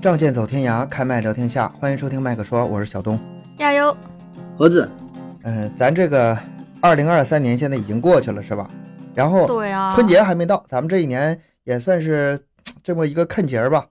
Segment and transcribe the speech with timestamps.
[0.00, 1.68] 仗剑走天涯，开麦聊天下。
[1.78, 3.20] 欢迎收听麦克说，我是小东。
[3.58, 3.94] 加油！
[4.56, 4.90] 盒子，
[5.42, 6.38] 嗯、咱这个
[6.80, 8.70] 二零二三年现在已经过去了，是吧？
[9.14, 12.40] 然后对啊，春节还没到，咱们这一年也算是
[12.82, 13.88] 这么一个看节儿吧。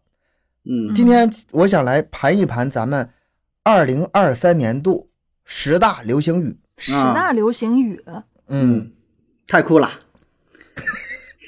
[0.65, 3.07] 嗯今天我想来盘一盘咱们
[3.64, 5.11] 二零二三年度
[5.46, 6.57] 十大流行语。
[6.78, 8.04] 十大流行语，
[8.47, 8.93] 嗯，
[9.46, 9.91] 太酷了，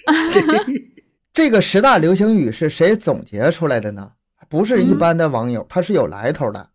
[1.34, 4.12] 这个十大流行语是谁总结出来的呢？
[4.52, 6.68] 不是一般的网友，他是有来头的，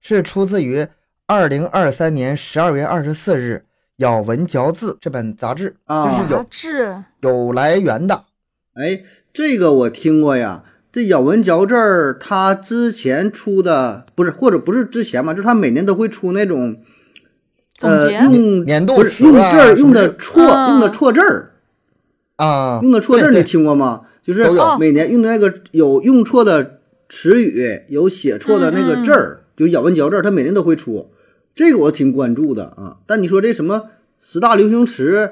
[0.00, 0.86] 是出自于
[1.26, 3.64] 二零二三年十二月二十四日
[3.96, 6.04] 《咬文嚼字》这本杂志，啊。
[6.04, 8.22] 杂这是有志，有来源的。
[8.74, 10.62] 哎，这个我听过呀。
[10.92, 16.76] 这咬文嚼字儿，它之前出的不是，或者不是之前嘛，就是他每年都会出那种
[17.80, 18.20] 呃总结？
[18.20, 21.50] 用年度不是用字儿用的错嗯用的错字儿，
[22.36, 24.02] 啊，用的错字儿，你听过吗？
[24.22, 24.48] 就是
[24.78, 26.78] 每年用的那个有用错的
[27.14, 31.12] 词语，有写错的那个字儿，就咬文嚼字儿，它每年都会出。
[31.54, 32.98] 这个我挺关注的啊。
[33.06, 33.84] 但你说这什么
[34.18, 35.30] 十大流行词，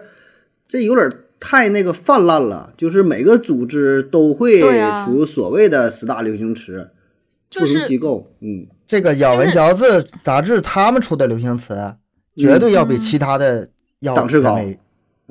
[0.69, 1.11] 这有点
[1.41, 4.61] 太那个泛滥了，就是每个组织都会
[5.05, 6.91] 出所谓的十大流行词，
[7.51, 11.95] 不同就是机构，嗯，这个《咬文嚼字》杂志他们出的流行词，
[12.37, 14.57] 绝对要比其他的要档次高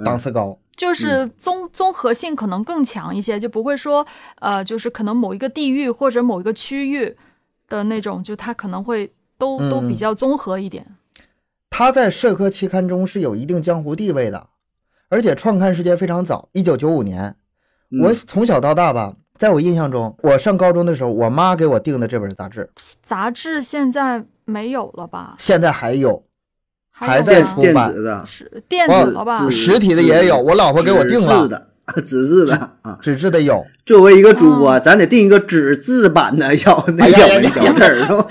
[0.04, 0.60] 档次高。
[0.76, 4.06] 就是综综合性可能更强一些，就不会说
[4.40, 7.16] 呃，就是可能某一个地域或者某一个区域
[7.68, 10.86] 的那种，就它可能会都都嗯比较综合一点。
[11.70, 14.48] 它在社科期刊中是有一定江湖地位的，
[15.10, 17.36] 而且创刊时间非常早，一九九五年。
[17.92, 22.70] 嗯我从小到大吧，在我印象中，我上高中的时候，我妈给我订的这本杂志，
[23.02, 25.36] 杂志现在没有了吧？
[25.38, 26.24] 现在还有，
[27.08, 29.50] 还有吗在出版电子的，是电哦子了吧？
[29.50, 31.68] 实体的也有，我老婆给我订纸质了，的，
[32.04, 32.98] 纸质的啊。
[33.02, 33.66] 纸质的有。
[33.86, 38.28] 作为一个主播，咱得定一个纸质版的咬文嚼字儿，是吧？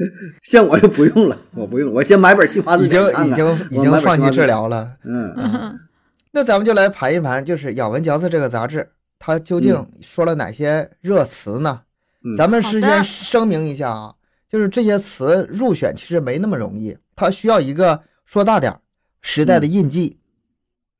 [0.42, 4.46] 像我就不用了，我不用，我先买本新华字已经典看看已经已经放弃治。
[4.46, 4.88] 疗了。
[5.04, 5.78] 嗯，嗯
[6.32, 8.88] 那咱们就来盘一盘，就是《咬文嚼字》这个杂志，
[9.18, 11.80] 它究竟说了哪些热词呢？
[12.24, 14.12] 嗯咱们事先声明一下啊，
[14.50, 18.80] 就是这些词入选其实没那么容易，它需要一个说大点儿
[19.20, 20.18] 时代的印记、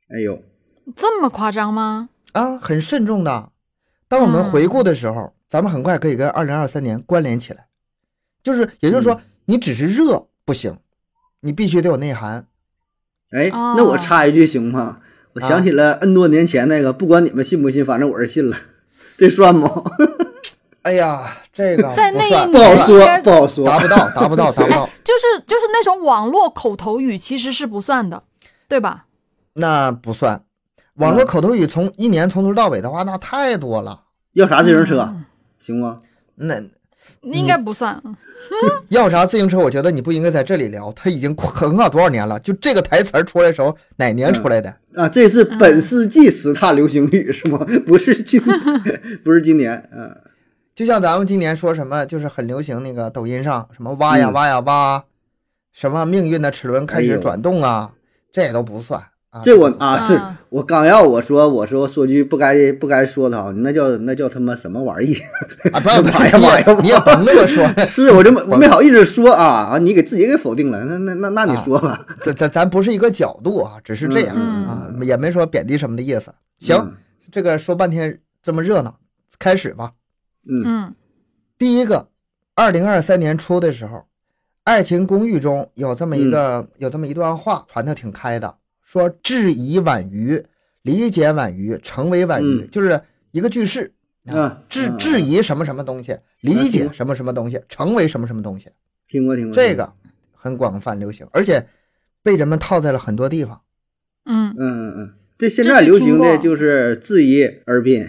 [0.09, 0.43] 哎呦，
[0.95, 2.09] 这么夸张吗？
[2.33, 3.51] 啊，很慎重的。
[4.09, 7.67] 当我们嗯回顾的时候，咱们很快可以跟二零二三年关联起来，
[8.43, 10.79] 就是也就是说，嗯你只是热不行，
[11.41, 12.47] 你必须得有内涵。
[13.31, 15.01] 哎，哦那我插一句行吗？
[15.33, 18.57] 我啊想起了 N 多年前那个，不管你们信不信，反正我是信了，
[19.19, 19.69] 这算吗？
[20.83, 23.65] 哎呀，这个在那一年不好说不好说。
[23.65, 24.89] 达不到，达不到， 达不到。
[25.05, 28.23] 就是就是那种网络口头语，其实是不算的，
[28.69, 29.07] 对吧？
[29.55, 30.43] 那不算。
[30.95, 34.03] 网络口头语从一年从头到尾的话，那太多了。
[34.35, 35.25] 要啥自行车嗯
[35.59, 36.01] 行吗？
[36.37, 36.55] 那
[37.23, 38.01] 应该不算。
[38.89, 39.59] 要啥自行车？
[39.59, 42.39] 我觉得你不应该在这里聊，它已经横跨多少年了？
[42.41, 44.75] 就这个台词儿出来的时候，哪年出来的？
[44.95, 47.59] 啊，这是本世纪十大流行语是吗？
[47.87, 48.41] 不是今，
[49.25, 50.15] 不是今年，嗯，
[50.81, 55.05] 就像咱们今年说什么，就是很流行那个抖音上什么挖呀嗯挖呀挖，
[55.75, 57.91] 什么命运的齿轮开始转动啊，
[58.33, 58.99] 这也都不算
[59.29, 59.43] 啊。
[59.43, 60.19] 这我啊，嗯是
[60.49, 65.15] 我刚要我说我说说句不该不该说的啊，那叫那叫他妈什么玩意
[65.71, 67.69] 啊，不要 不妈呀妈呀你也甭那么说。
[67.85, 76.33] 是，我这么我没好意思说啊啊，你给自己给否定了，那那那那你说吧，咱咱咱不是一个角度啊，只是这样嗯啊，也没说贬低什么的意思。
[76.59, 76.95] 行，嗯
[77.31, 78.97] 这个说半天这么热闹，
[79.39, 79.91] 开始吧。
[80.45, 80.63] 嗯。
[80.65, 80.95] 嗯。
[81.59, 82.09] 第一个，
[82.55, 83.99] 二零二三年初的时候，
[84.65, 90.43] 《爱情公寓》中有这么一个、有这么一段话，传的挺开的，说质疑晚于，
[90.83, 92.71] 理解晚于，成为晚于，嗯。
[92.71, 93.01] 就是
[93.31, 93.93] 一个句式。
[94.27, 98.69] 啊，嗯质质疑什么什么东西，理解什么什么东西，成为什么什么东西，
[99.09, 99.95] 听过听过这，个
[100.35, 101.67] 很广泛流行，而且
[102.23, 103.63] 被人们套在了很多地方。
[104.27, 104.95] 嗯嗯嗯。
[104.99, 108.07] 嗯，这现在流行的就是质疑而滨，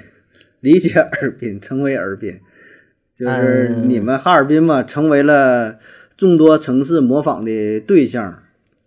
[0.62, 2.40] 理解尔滨，成为尔滨，
[3.16, 5.78] 就是嗯你们哈尔滨嘛，成为了
[6.16, 8.40] 众多城市模仿的对象。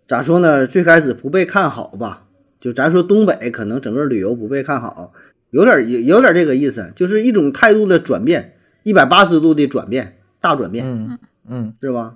[0.07, 0.67] 咋说呢？
[0.67, 2.27] 最开始不被看好吧？
[2.59, 5.13] 就咱说东北，可能整个旅游不被看好，
[5.49, 12.15] 有点有有点这个意思，就是一种态度的转变，一百八十度的转变，大转变，嗯嗯是吧？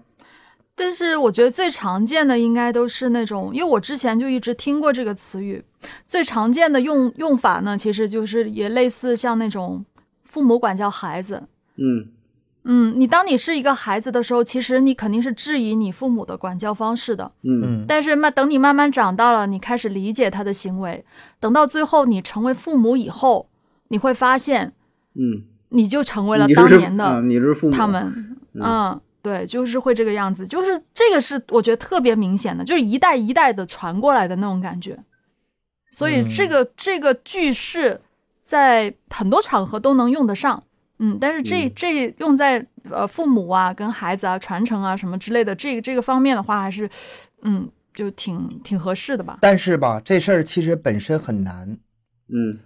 [0.79, 5.61] 但是我觉得最常见的应该都是那种，因为我之前就一直听过这个词语，
[6.07, 9.83] 最常见的用用法呢，其实就是也类似像那种
[10.23, 11.43] 父母管教孩子。
[11.75, 12.07] 嗯。
[12.63, 17.31] 嗯，你当你是一个孩子的时候，其实你肯定是质疑你父母的管教方式的。
[17.43, 17.61] 嗯。
[17.63, 17.85] 嗯。
[17.87, 21.03] 但是慢等你慢慢长大了，你开始理解他的行为，
[21.39, 23.49] 等到最后你成为父母以后，
[23.89, 24.73] 你会发现
[25.15, 25.43] 嗯。
[25.71, 34.98] 你就成为了当年的啊，你是父母，他们，嗯，对，就是会这个样子，就是这个是我觉得特别明显的，就是一代一代的传过来的那种感觉。
[35.92, 38.00] 所以这个、这个句式
[38.42, 40.63] 在很多场合都能用得上，
[41.00, 41.71] 嗯，但是这、嗯。
[41.75, 46.89] 这用在呃父母啊、跟孩子啊、传承啊什么之类的这个这个方面的话，还是
[47.42, 49.39] 嗯就挺挺合适的吧。
[49.42, 51.77] 但是吧，这事儿其实本身很难，
[52.27, 52.60] 嗯。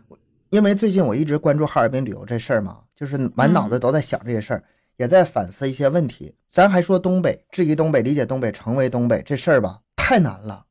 [0.50, 4.64] 因为最近我一直关注哈尔滨旅游这事儿嘛，就是满脑子都在想这些事儿，
[4.98, 6.36] 也在反思一些问题。
[6.52, 10.66] 咱还说东北，质疑东北，理解东北，成为东北这事儿吧，太难了。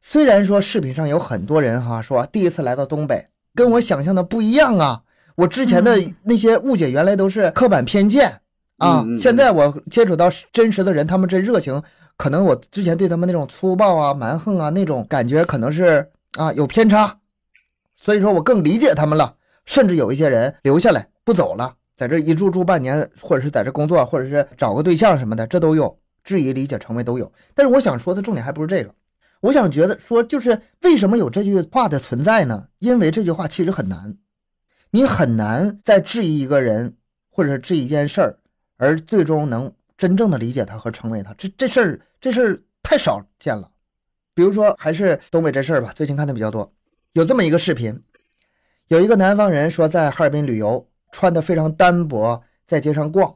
[0.00, 5.02] 虽然说视频上有很多人哈说第一次来到东北，跟我想象的不一样啊，
[5.36, 8.40] 我之前的那些误解原来都是刻板偏见
[8.76, 11.82] 啊，现在我接触到真实的人，他们这热情，
[12.16, 17.18] 可能我之前对他们那种粗暴啊、蛮横啊那种感觉，可能是啊有偏差，
[18.00, 19.36] 所以说我更理解他们了。
[19.64, 25.98] 甚至有一些人留下来不走了，在这一住住半年，或者是在这工作，或者是找个对象什么的，这都有。
[26.24, 27.32] 质疑、理解、成为都有。
[27.54, 28.94] 但是我想说的重点还不是这个，
[29.40, 32.68] 我想觉得说就是为什么有这句话的存在呢？
[32.80, 34.14] 因为这句话其实很难，
[34.90, 36.94] 你很难在质疑一个人
[37.30, 38.38] 或者是质疑一件事儿，
[38.76, 41.32] 而最终能真正的理解他和成为他。
[41.38, 43.70] 这这事儿这事儿太少见了。
[44.34, 46.70] 比如说还是东北这事儿吧，最近看的比较多，
[47.14, 47.98] 有这么一个视频，
[48.88, 53.34] 有一个南方人说在哈尔滨旅游，穿的非常单薄，在街上逛。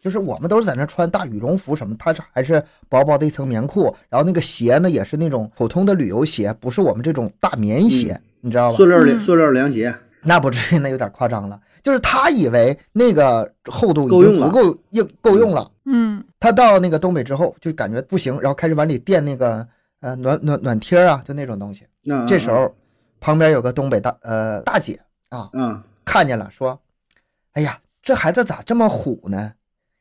[0.00, 8.76] 就是我们都是在那穿大羽绒服什么，他是还是薄薄的一层棉裤，然后那个鞋呢也是那种普通的旅游鞋，不是我们这种大棉鞋，你知道吧？
[8.76, 9.92] 塑料凉嗯塑料凉鞋，
[10.22, 11.60] 那不至于，那有点夸张了。
[11.82, 19.66] 就是他以为那个厚度已够用了经足够硬够用了，嗯他到那个东北之后就感觉不行，然后开始往里垫那个
[20.00, 21.84] 呃暖暖暖贴啊，就那种东西。
[22.12, 22.72] 啊这时候
[23.18, 26.78] 旁边有个东北大呃大姐啊，嗯，看见了，说
[27.56, 29.54] ：“哎呀，这孩子咋这么虎呢？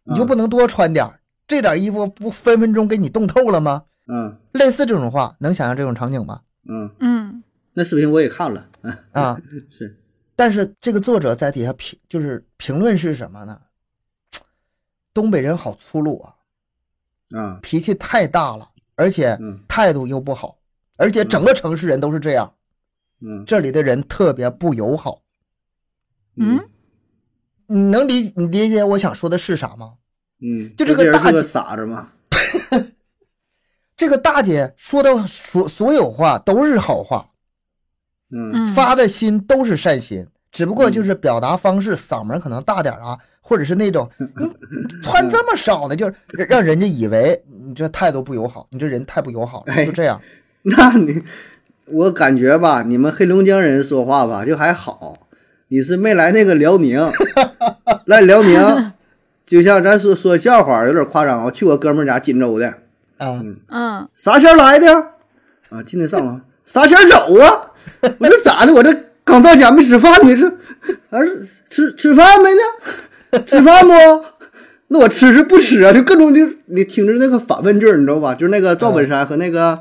[0.04, 1.20] 你就啊不能多穿点儿？
[1.48, 6.42] 这点衣服不分分钟给你冻透了吗？”嗯类似这种话，能想象这种场景吗？
[6.68, 7.44] 嗯，嗯
[7.74, 9.42] 那视频我也看了，啊啊，
[9.72, 9.98] 是，
[10.36, 13.60] 但是这个作者在底下评就是评论是什么呢？
[15.14, 16.36] 东北人好粗鲁啊，
[17.40, 20.58] 啊，脾气太大了，而且嗯态度又不好，
[20.98, 22.54] 而且整个城市人都是这样，
[23.22, 25.22] 嗯这里的人特别不友好。
[26.38, 26.60] 嗯
[27.68, 29.94] 你能理你理解我想说的是啥吗？
[30.42, 32.10] 嗯，就这个大姐傻子嘛，
[33.96, 37.30] 这个大姐说的所所有话都是好话，
[38.32, 38.52] 嗯。
[38.54, 50.22] 嗯，发的心都是善心，只不过就是表达方式嗓门可能大点啊，或者是那种你 穿这么少呢，就是让让人家以为你这态度不友好，你这人太不友好了，哎就这样。
[50.64, 51.24] 那你
[51.86, 55.25] 我感觉吧，你们黑龙江人说话吧就还好，
[55.68, 57.00] 你是没来那个辽宁，
[58.06, 58.92] 来辽宁，
[59.46, 62.68] 就像咱说说笑话有点夸张啊，去我哥们儿家锦州的，
[63.18, 64.94] 啊，嗯啥前来的？
[65.70, 67.72] 啊，今天上午啥前走啊？
[68.20, 68.74] 我说咋的？
[68.74, 70.52] 我这刚到家没吃饭呢，这
[71.10, 73.42] 还是吃吃饭没呢？
[73.46, 73.94] 吃饭不？
[74.90, 75.92] 那我吃是不吃啊？
[75.92, 78.36] 就各种就你听着那个反问句，你知道吧？
[78.36, 79.80] 就是那个赵本山和那个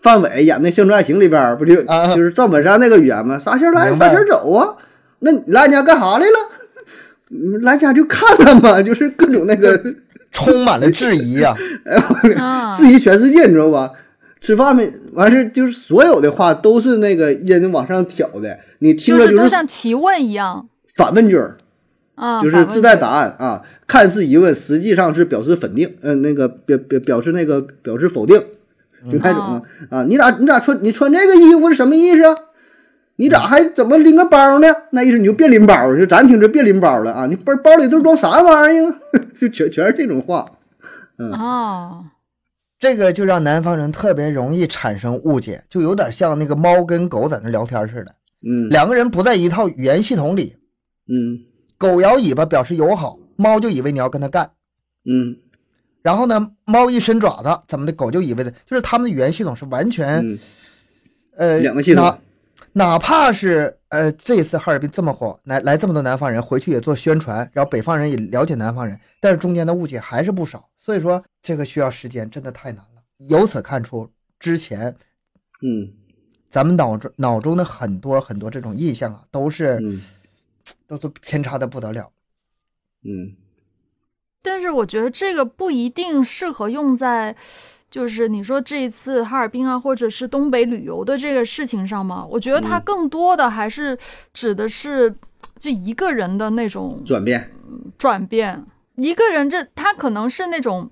[0.00, 3.38] 范伟演那《乡村爱情》里边，不就啊就是赵本山那个语言吗？
[3.38, 3.94] 啥前来？
[3.94, 4.76] 啥前走啊？
[5.20, 7.60] 那你来俺家干啥来了？
[7.62, 9.80] 来家就看看嘛， 就是各种那个。
[10.30, 11.56] 充满了质疑呀。
[12.36, 13.90] 啊，质疑全世界，你知道吧？
[14.42, 21.56] 吃饭没完事，就是所有的话都是那个音往上挑的，你听就是都着就是像提问一样反问句儿，
[22.14, 28.38] 啊，就是自带答案啊，看似疑问，实际上是表示否定，嗯、那个表表表示那个表示否定，
[29.10, 32.36] 就那种啊啊，你咋你咋穿你穿这个衣服是什么意思啊？
[33.20, 34.68] 你咋还怎么拎个包呢？
[34.92, 37.26] 那意思你就别拎包，就咱听着别拎包了啊！
[37.26, 38.96] 你包包里都装啥玩意儿啊？
[39.34, 40.46] 就全全是这种话。
[41.18, 42.04] 嗯啊，
[42.78, 48.14] 这个就让南方人特别容易产生误解，就有点像那个猫跟狗在那聊天似的，
[48.48, 50.54] 嗯两个人不在一套语言系统里，
[51.08, 51.40] 嗯
[51.76, 54.52] 狗摇尾巴表示友好，猫就以为你要跟它干。
[55.04, 55.36] 嗯
[56.02, 60.38] 然后呢，猫一伸爪子，怎么的，狗就以为的，就是他们的语言系统是完全、嗯，
[61.36, 62.16] 呃两个系统
[62.78, 73.02] 哪哪怕是呃这一次哈尔滨这么火，来来这么多南方人回去也做宣传，然后北方人也了解南方人，但是中间的误解还是不少，所以说这个需要时间，真的太难了。
[73.28, 74.08] 由此看出，
[74.38, 74.94] 之前
[75.62, 75.92] 嗯
[76.48, 80.00] 咱们脑中脑中的很多很多这种印象啊，都是、嗯
[80.86, 82.10] 都是偏差的不得了。
[83.04, 83.36] 嗯
[84.42, 87.36] 但是我觉得这个不一定适合用在，
[87.90, 92.26] 就是你说这一次哈尔滨啊，或者是东北旅游的这个事情上嘛。
[92.30, 92.82] 我觉得它嗯。
[92.84, 93.96] 更多的还是
[94.32, 95.14] 指的是
[95.58, 97.50] 就一个人的那种转变，
[97.96, 98.66] 转变，
[98.96, 100.90] 一个人这他可能是那种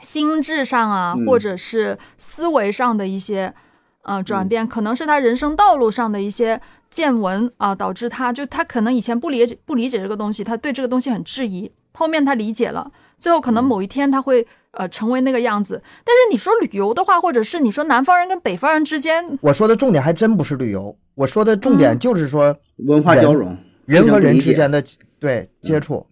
[0.00, 1.24] 心智上啊，嗯。
[1.24, 3.54] 或者是思维上的一些
[4.02, 15.82] 呃转变，可能是他人生道路上的一些见闻啊、导致他就他可能以前不理解不理解这个东西，他对这个东西很质疑，后面他理解了，最后可能某一天他会呃成为那个样子。
[16.04, 22.56] 但是你说旅游的话，或者是你说南方人跟北方人之间，我说的重点还真不是旅游，我说的重点就是说
[22.86, 23.56] 文化交融，
[23.86, 24.82] 人和人之间的
[25.18, 26.06] 对接触。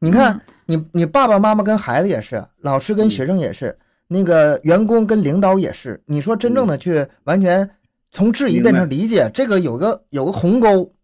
[0.00, 3.76] 你看，你你爸爸妈妈跟孩子也是，老师跟学生也是，
[4.06, 6.00] 那个员工跟领导也是。
[6.06, 7.68] 你说真正的去完全
[8.10, 10.94] 从质疑变成理解，这个有个有个鸿沟。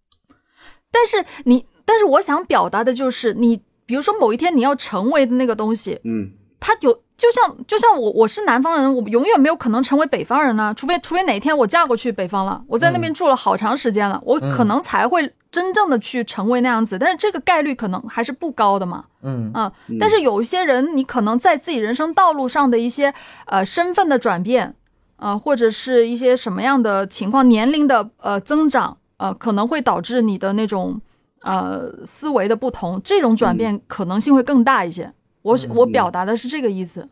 [0.93, 6.33] 但是你，但是我想表达的就是你，比如说某一天你要成为的那个东西，嗯。
[6.67, 19.05] 它有就像就像我我是南方人，我永远没有可能成为北方人呢、除非除非哪天我嫁过去北方了，我在那边住了好长时间了，我可能才会真正的去成为那样子，但是这个概率可能还是不高的嘛。
[19.21, 19.51] 嗯。
[19.53, 23.13] 啊、但是有一些人，你可能在自己人生道路上的一些
[23.45, 24.75] 呃身份的转变，
[25.17, 30.99] 呃，或者是一些什么样的情况，年龄的呃增长，呃，可能会导致你的那种
[31.45, 35.13] 呃思维的不同，这种转变可能性会更大一些。
[35.43, 37.09] 我我表达的是这个意思。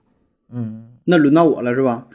[0.51, 2.09] 嗯那轮到我了是吧？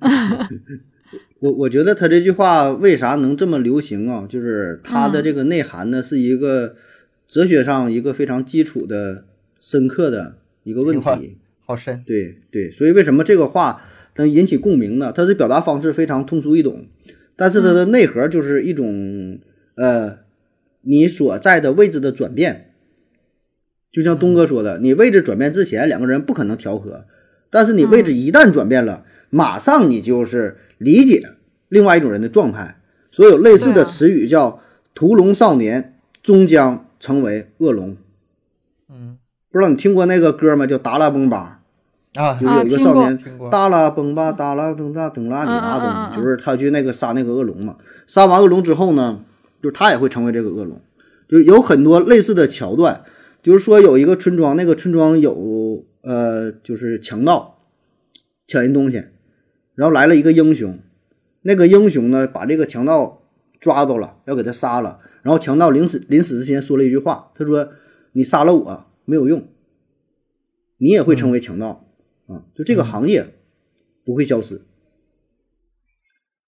[1.40, 4.26] 我我觉得他这句话为啥能这么流行啊？
[4.28, 6.76] 就是他的这个内涵呢，是一个
[7.26, 9.24] 哲学上一个非常基础的、
[9.60, 11.36] 深刻的一个问题。
[11.66, 12.02] 好深。
[12.06, 13.82] 对对，所以为什么这个话
[14.16, 15.12] 能引起共鸣呢？
[15.12, 16.86] 它是表达方式非常通俗易懂，
[17.34, 19.40] 但是它的内核就是一种、
[19.74, 20.18] 呃，
[20.82, 22.70] 你所在的位置的转变。
[23.90, 27.04] 就像东哥说的，你位置转变之前，两个人不可能调和，
[27.50, 31.20] 但是你位置一旦转变了，马上你就是理解
[31.68, 32.78] 另外一种人的状态。
[33.10, 34.60] 所以有类似的词语叫
[34.94, 37.96] “屠龙少年终将成为恶龙”。
[38.88, 39.18] 嗯
[39.50, 40.66] 不知道你听过那个歌吗？
[40.66, 41.60] 叫《达拉崩吧》。
[42.20, 43.18] 啊就是有一个少年
[43.50, 45.78] 达拉崩吧，达拉崩吧，等拉里拉
[46.10, 47.76] 崩，就是他去那个杀那个恶龙嘛。
[48.06, 49.20] 杀完恶龙之后呢，
[49.62, 50.80] 就是他也会成为这个恶龙。
[51.28, 53.04] 就是有很多类似的桥段，
[53.42, 57.64] 就是说有一个村庄，那个村庄有呃，就是强盗
[58.46, 58.96] 抢人东西，
[59.74, 60.78] 然后来了一个英雄，
[61.42, 63.22] 那个英雄呢把这个强盗
[63.60, 64.98] 抓到了，要给他杀了。
[65.22, 67.70] 然后强盗临死临死之前说了一句话，他说
[68.12, 69.46] ：“你杀了我没有用，
[70.78, 71.86] 你也会成为强盗。
[72.26, 73.34] 啊，就这个行业
[74.04, 74.62] 不会消失。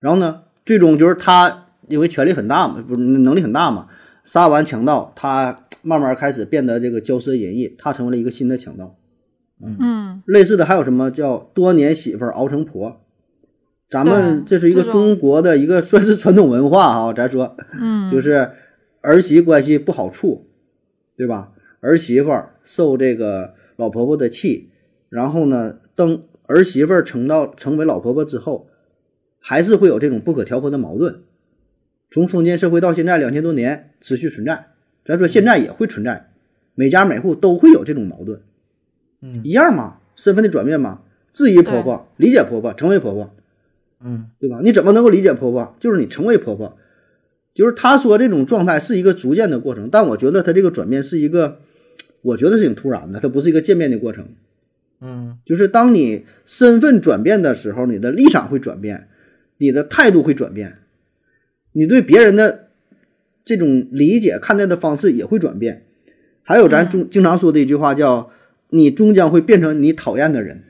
[0.00, 3.88] 然后呢，最终就是他因为权力很大嘛，不是能力很大嘛，
[4.24, 8.96] 杀完强盗，他慢慢开始变得这个骄奢淫逸，他成为了一个新的强盗。
[9.64, 13.00] 嗯类似的还有什么叫多年媳妇熬成婆？
[13.88, 18.50] 咱们这是一个中国的一个算是传统文化啊、咱说嗯，就是
[19.00, 20.48] 儿媳关系不好处，
[21.16, 21.52] 对吧？
[21.80, 22.32] 儿媳妇
[22.64, 24.70] 受这个老婆婆的气，
[25.10, 28.68] 然后呢，等儿媳妇成到成为老婆婆之后，
[29.38, 31.22] 还是会有这种不可调和的矛盾。
[32.14, 34.66] 从封建社会到现在两千多年持续存在，
[35.04, 36.30] 咱说现在也会存在，
[36.76, 38.38] 每家每户都会有这种矛盾，
[39.20, 41.00] 嗯一样嘛，身份的转变嘛，
[41.32, 43.34] 质疑婆婆，理解婆婆，成为婆婆，
[43.98, 44.60] 嗯对吧？
[44.62, 45.74] 你怎么能够理解婆婆？
[45.80, 46.76] 就是你成为婆婆，
[47.52, 51.58] 就是他说这种状态是一个逐渐的过程，但我觉得他这个转变是一个，
[52.22, 54.24] 我觉得是挺突然的，它不是一个渐变的过程。
[55.00, 59.08] 嗯就是当你身份转变的时候，你的立场会转变，
[59.58, 60.78] 你的态度会转变，
[61.74, 62.68] 你对别人的
[63.44, 65.82] 这种理解、看待的方式也会转变。
[66.42, 68.30] 还有咱中经常说的一句话叫
[68.70, 70.62] “你终将会变成你讨厌的人”，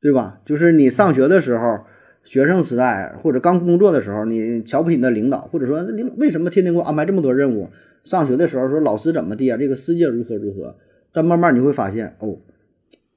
[0.00, 0.40] 对吧？
[0.44, 1.80] 就是你上学的时候，
[2.24, 7.68] 学生时代或者刚工作的时候，你瞧不起你的领导，或者说领为什么天天给我安排这么多任务？
[8.04, 10.76] 上学的时候说老师怎么地啊，这个世界如何如何，
[11.12, 12.38] 但慢慢你会发现，哦，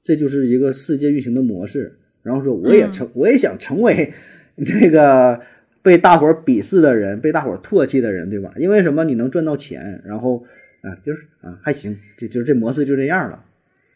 [0.03, 1.98] 这就是一个世界运行的模式。
[2.24, 4.13] 然后说我也成，我也想成为
[4.55, 5.39] 那个
[5.81, 8.53] 被大伙儿鄙视的人，被大伙儿唾弃的人，对吧？
[8.57, 9.03] 因为什么？
[9.03, 10.43] 你能赚到钱，然后
[10.81, 13.43] 啊，就是啊，还行，就就是这模式就这样了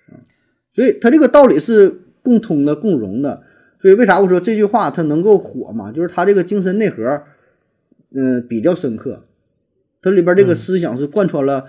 [0.08, 0.18] 啊。
[0.74, 3.44] 所以它这个道理是共通的、共融的。
[3.78, 5.92] 所以为啥我说这句话它能够火嘛？
[5.92, 7.24] 就是它这个精神内核，
[8.16, 9.26] 嗯、比较深刻。
[10.02, 11.66] 它里边这个思想是贯穿了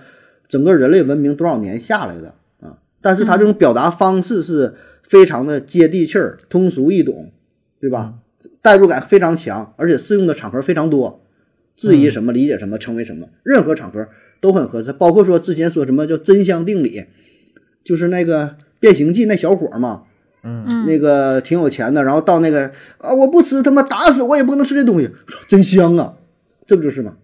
[0.47, 7.31] 整个人类文明多少年下来的啊，但是它这种表达方式是非常的接地气儿、通俗易懂，
[7.79, 8.15] 对吧？
[8.61, 11.23] 代入感非常强，而且适用的场合非常多，
[11.75, 14.07] 质疑什么、理解什么、成为什么，任何场合
[14.39, 14.93] 都很合适。
[14.93, 17.05] 包括说之前说什么叫真香定理，
[17.83, 20.03] 就是那个变形记那小伙嘛，
[20.43, 25.09] 嗯那个挺有钱的，然后到那个啊，我不吃，他妈打死我也不能吃这东西，
[25.47, 26.17] 真香啊，
[26.65, 27.17] 这不就是吗？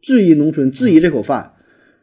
[0.00, 1.54] 质疑农村，质疑这口饭，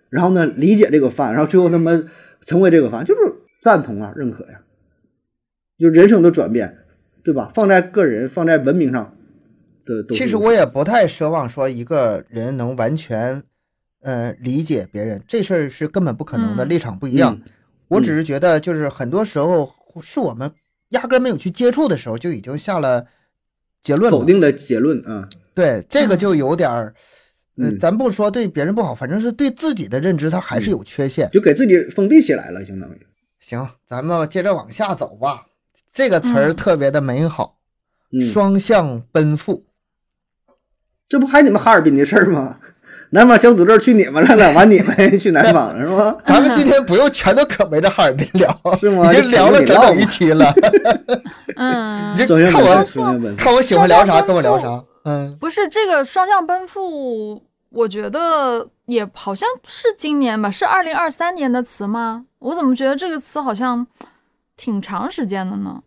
[0.09, 2.03] 然后呢理解这个饭，然后最后他妈
[2.41, 3.21] 成为这个饭，就是
[3.61, 4.61] 赞同啊，认可呀，
[5.79, 6.77] 就人生的转变，
[7.25, 7.51] 对吧？
[7.53, 9.17] 放在个人，放在文明上
[9.83, 13.43] 的其实我也不太奢望说一个人能完全，
[14.01, 17.35] 呃，理解别人，这事儿是根本不可能的，嗯立场不一样。
[17.35, 17.51] 嗯
[17.87, 20.51] 我只是觉得，就是很多时候是我们
[20.89, 23.05] 压根儿没有去接触的时候，就已经下了
[23.83, 24.17] 结论了。
[24.17, 26.95] 否定的结论啊，对，这个就有点儿，
[27.57, 31.29] 呃，嗯咱不说对别人不好，反正是对自己的认知，它还是有缺陷。
[31.29, 32.99] 就给自己封闭起来了，相当于。
[33.39, 35.45] 行，咱们接着往下走吧。
[35.93, 37.57] 这个词儿嗯特别的美好，
[38.11, 39.65] 嗯，双向奔赴。
[41.07, 42.57] 这不还你们哈尔滨的事儿吗？
[43.11, 46.17] 南方小土豆去你们来了，完你们 去南方了是吗？
[46.25, 50.51] 咱们今天不用全都可围着哈尔滨聊， 是吗已经聊了整整一期了。
[51.55, 53.37] 嗯你，双向奔赴，看我双向奔赴。
[53.37, 54.83] 看我喜欢聊啥，双向奔赴跟我聊啥。
[55.03, 62.25] 嗯，不是这个双向奔赴，我觉得也好像是今年吧，是二零二三年的词吗？
[62.39, 63.85] 我怎么觉得这个词好像
[64.55, 65.83] 挺长时间的呢？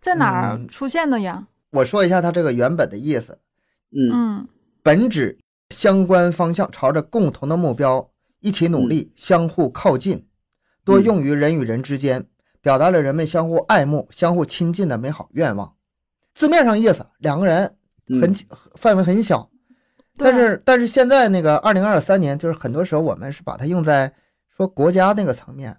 [0.00, 0.68] 在哪儿嗯。
[0.68, 1.48] 出现的呀？
[1.70, 3.38] 我说一下它这个原本的意思，
[3.90, 4.48] 嗯嗯。
[4.82, 5.38] 本指
[5.70, 8.10] 相关方向朝着共同的目标
[8.40, 10.26] 一起努力，相互靠近，
[10.84, 12.26] 多用于人与人之间，
[12.60, 15.74] 表达了人们相互爱慕、相互亲近的美好愿望。
[16.34, 17.76] 字面上意思，两个人
[18.08, 18.20] 嗯。
[18.20, 18.34] 很
[18.76, 19.50] 范围很小，
[20.16, 24.14] 但是但是现在那个二零二三年，就是很多时候我们是把它用在
[24.48, 25.76] 说国家那个层面，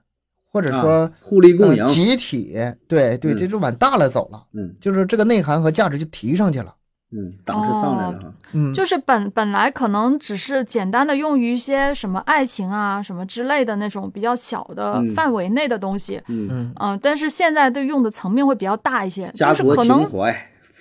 [0.57, 1.83] 或者说、啊互利共赢。
[1.83, 1.87] 呃。
[1.87, 3.37] 集体，对对，嗯。
[3.37, 4.75] 这就往大了走了，嗯。
[4.81, 6.73] 就是这个内涵和价值就提上去了。
[7.11, 8.33] 嗯，档次上来了哈。
[8.51, 15.13] 嗯，就是本本来可能只是简单的用于一些什么爱情啊什么之类的那种比较小的嗯。
[15.15, 16.73] 范围内的东西，嗯，嗯。
[16.81, 20.35] 嗯、但是现在对用的层面会比较大一些，家国情就是可能怀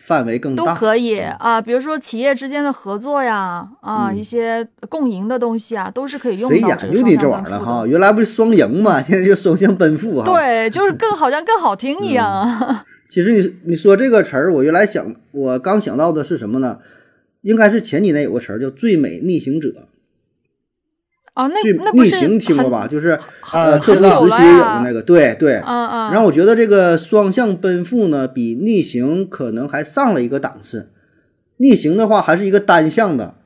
[0.06, 0.64] 范围更大。
[0.64, 7.86] 都可以啊、比如说企业之间的合作呀，啊、嗯一些共赢的东西啊，都是可以用谁到这个研究的这玩意儿了哈？
[7.86, 12.84] 原来不是双赢嘛， 现在就双向奔赴哈。，对，就是更好像更好听一样啊。
[13.08, 16.78] 其实你你说这个词儿，我原来想，我刚想到的是什么呢？
[17.42, 19.72] 应该是前几年有个词儿叫“最美逆行者
[21.36, 22.72] 哦，”，那最那不是逆行听过很？
[22.72, 22.86] 吧？
[22.88, 23.20] 就是啊
[23.52, 25.54] 呃，特知道时期有的那个，对对。
[25.64, 26.10] 嗯嗯。
[26.10, 30.90] 然后我觉得这个双向奔赴呢，比逆行可能还上了一个档次。
[31.58, 33.36] 逆行的话还是一个单向的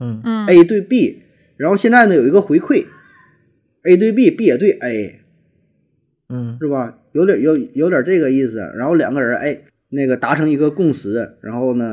[0.00, 1.22] 嗯嗯 A 对 B，
[1.58, 2.86] 然后现在呢有一个回馈
[3.84, 5.20] ，A 对 B，B 也对 A，
[6.30, 6.94] 嗯是吧？
[7.12, 8.58] 有点有有点这个意思。
[8.76, 9.58] 然后两个人哎，
[9.90, 11.86] 那个达成一个共识，然后呢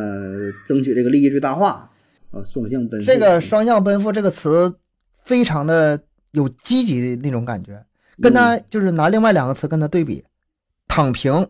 [0.66, 1.90] 争取这个利益最大化
[2.32, 3.06] 啊，双向奔赴。
[3.06, 4.76] 这个“双向奔赴”这个词
[5.26, 6.00] 非常的
[6.32, 7.84] 有积极的那种感觉，
[8.22, 10.24] 跟他就是拿另外两个词跟他对比，
[10.88, 11.50] 躺平，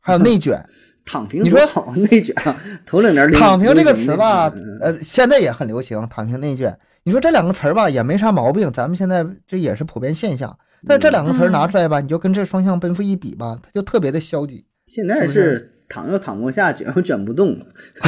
[0.00, 0.64] 还有 内卷。
[1.06, 6.74] 躺平你说好，内卷啊， 头两年流躺平这个词吧呃，现在也很流行，躺平内卷。
[7.02, 10.56] 你说这两个词儿吧，也没啥毛病，咱们现在这也是普遍现象。
[10.86, 14.64] 但这两个词儿拿出来吧，你就跟这双向奔赴一比吧，它就特别的消极。
[14.86, 17.54] 现在是躺又躺不下，卷又卷不动，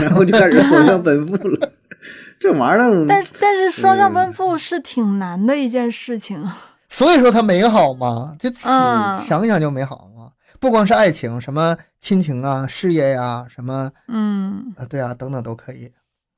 [0.00, 1.72] 然后就开始双向奔赴了。
[2.38, 6.56] 这玩意儿，但但是双向嗯奔赴是挺难的一件事情啊。
[6.88, 10.32] 所以说它美好嘛，就嗯想想就美好嘛。
[10.59, 15.92] 不光是爱情，什么亲情啊、事业呀、什么嗯，啊，对啊，等等都可以。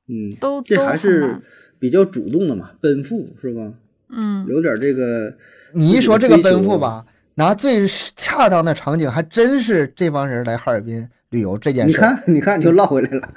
[0.07, 1.39] 嗯，都这还是。
[1.79, 3.71] 比较主动的嘛，奔赴是吧？
[4.09, 5.33] 嗯，有点这个，
[5.73, 7.05] 你一说这个奔赴吧，
[7.39, 11.91] 拿最恰当的场景，还真是这帮人来哈尔滨旅游这件事。
[11.91, 13.29] 你看，你看就绕回来了。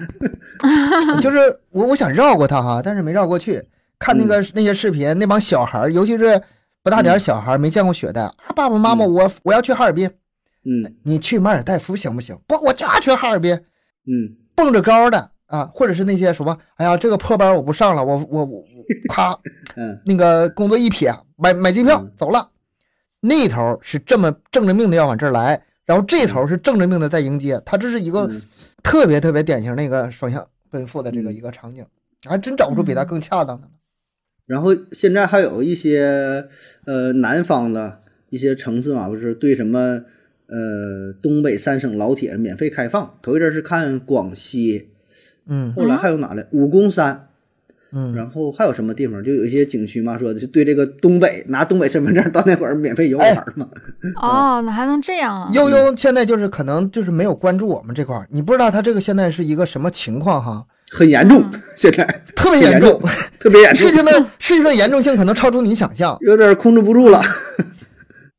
[1.23, 1.39] 就是
[1.71, 3.63] 我我想绕过他哈，但是没绕过去。
[4.01, 6.43] 看那个、嗯那些视频，那帮小孩，尤其是
[6.83, 10.09] 不大点小孩儿，没见过雪的啊，爸爸妈妈，我我要去哈尔滨，
[10.65, 12.37] 嗯你去马尔代夫行不行？
[12.49, 18.65] 不，我就要去哈尔滨，嗯蹦着高的啊，或者是那些什么，哎呀，这个破班我不上了，我我我，
[19.09, 19.39] 啪，
[19.79, 22.49] 嗯那个工作一撇，买买机票嗯走了。
[23.25, 28.43] 那头是这么正着命的要往这儿来，然后这头是正着命的在迎接，他这是一个嗯
[28.83, 31.87] 特别特别典型的一个双向奔赴的这个嗯一个场景，
[32.29, 33.71] 还真找不出比它更恰当的了。
[34.45, 36.49] 然后现在还有一些
[36.85, 40.03] 呃南方的一些城市嘛，不是对什么
[40.47, 43.19] 呃东北三省老铁免费开放。
[43.23, 44.91] 头一阵是看广西，
[45.47, 46.49] 嗯后来还有哪来？
[46.51, 47.29] 武功山，
[47.95, 49.23] 嗯，然后还有什么地方？
[49.23, 53.69] 就有一些景区嘛，说的就对这个东北拿东北身份证到那会儿免费游玩嘛。
[54.21, 55.49] 哦，那还能这样啊？
[55.53, 61.45] 悠悠现在就是可能就是没有关注我们这块儿，你不知道他这个现在是一个什么情况哈，很严重，
[61.77, 63.01] 现在 特别严严重，
[63.39, 66.17] 特别严重，事情的事情的严重性可能超出你想象。
[66.21, 67.21] 有点控制不住了。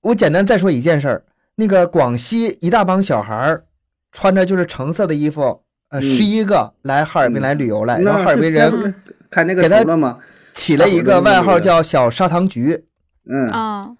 [0.01, 1.23] 我简单再说一件事儿，
[1.55, 3.63] 那个广西一大帮小孩儿
[4.11, 8.91] 穿着就是橙色的衣服，呃，嗯十一个来哈尔滨来旅游来，那然后哈尔滨人这
[9.33, 10.19] 开那个给他头了吗？
[10.53, 12.85] 起了一个外号叫小砂糖橘。
[13.27, 13.95] 嗯，啊，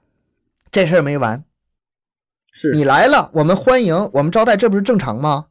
[0.69, 1.43] 这事儿没完，
[2.51, 5.47] 是你来了，我们欢迎，我们招待，这不是正常吗？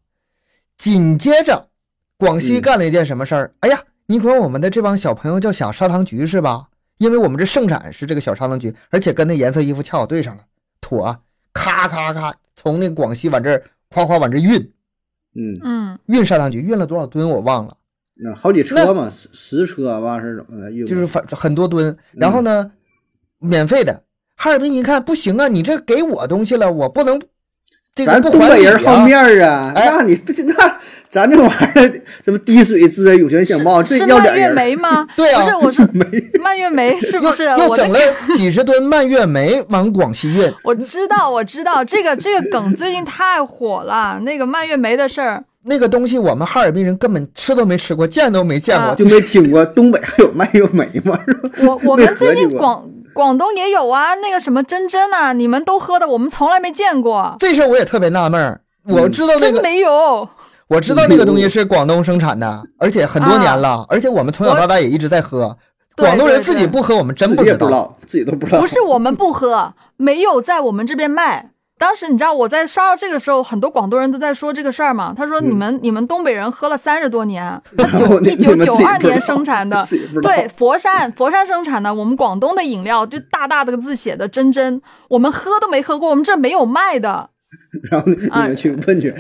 [0.77, 1.69] 紧接着，
[2.17, 3.55] 广西嗯干了一件什么事儿？
[3.61, 6.69] 哎呀，你管我们的这帮小朋友叫小砂糖橘是吧？
[6.99, 10.45] 因为我们这盛产是这个小砂糖橘，而且跟那颜色衣服恰好对上了，
[10.81, 11.19] 妥，
[11.53, 14.73] 咔咔咔，从那广西往这儿夸夸往这运
[15.35, 17.77] 嗯，嗯，运砂糖橘，运了多少吨我忘了，
[18.17, 20.87] 那好几车嘛，十十车吧是怎么的？
[20.87, 21.89] 就是反很多吨。
[21.91, 22.71] 嗯然后呢，
[23.39, 24.03] 免费的。
[24.37, 27.21] 哈尔滨一看不行啊，你这给我东西了，我不能
[27.95, 30.55] 这个咱东北人好面儿啊，哎那你不是那
[31.09, 34.55] 咱这玩意儿什么滴水之恩、涌泉相报，这是蔓越要点人。
[34.55, 35.07] 莓吗？
[35.15, 35.87] 对啊不是，我说
[36.43, 37.45] 蔓越莓 是不是？
[37.45, 37.99] 又整了
[38.37, 45.45] 几十吨蔓越莓往广西运，我知道，我知道这个这个梗最近太火了，那个蔓越莓的事儿。
[45.65, 48.89] 那个东西我们哈尔滨人根本吃都没吃过，见都没见过。
[48.89, 51.19] 啊就没听过东北还有蔓越莓吗？
[51.67, 58.61] 我我们 最近广广东也有啊，那个什么真真啊，你们都喝的，我们从来没见过，这事儿我也特别纳闷儿。
[58.85, 60.29] 我知道那个，真没有。
[60.69, 65.57] 我知道那个东西是广东生产的，而且很多年了，而且我们从小到大也一直在喝。
[65.97, 68.59] 广东人自己不喝，我们真不知道，自己都不知道。
[68.63, 71.52] 不是我们不喝，没有在我们这边卖。
[71.83, 75.13] 当时你知道我在刷到这个时候，很多广东人都在说这个事儿嘛。
[75.17, 77.43] 他说嗯你们、你们东北人喝了三十多年，
[77.77, 79.85] 然后你一九九二年生产的
[80.23, 87.31] 对，佛山佛山生产的，我们广东的饮料就大大的个字写的真真，我们喝都没喝过，我们这没有卖的。
[87.91, 89.11] 然后你啊们去问去，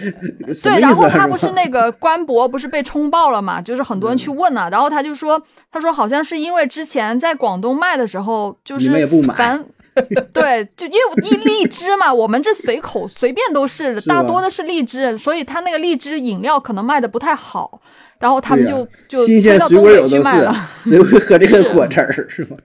[0.62, 0.80] 对？
[0.80, 3.60] 然后他不是那个官博不是被冲爆了嘛？
[3.60, 9.62] 就是很多人去嗯问了、然后他就说，他说好像是因为之前在广东卖的时候，就是反
[10.32, 17.80] 对，就因为一荔枝嘛，我们这随口随便都是，大多的是荔枝，所以他那个荔枝饮料可能卖的不太好，
[18.18, 22.56] 然后他们就、就新鲜推到东水果有北去都卖了，是，谁会喝这个果汁儿是吗？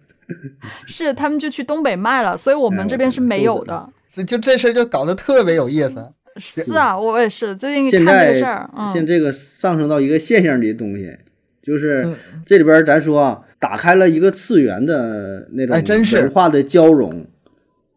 [0.86, 3.90] 是他们就去东北卖了，所以我哎们这边是没有的。
[4.26, 6.12] 就这事儿就搞得特别有意思。
[6.38, 11.16] 是啊，我也是最近看这个事儿，嗯，现这个上升到一个现象级的东西，
[11.62, 15.82] 就是嗯这里边咱说啊，打开了一个次元的那种
[16.14, 17.12] 文化的交融，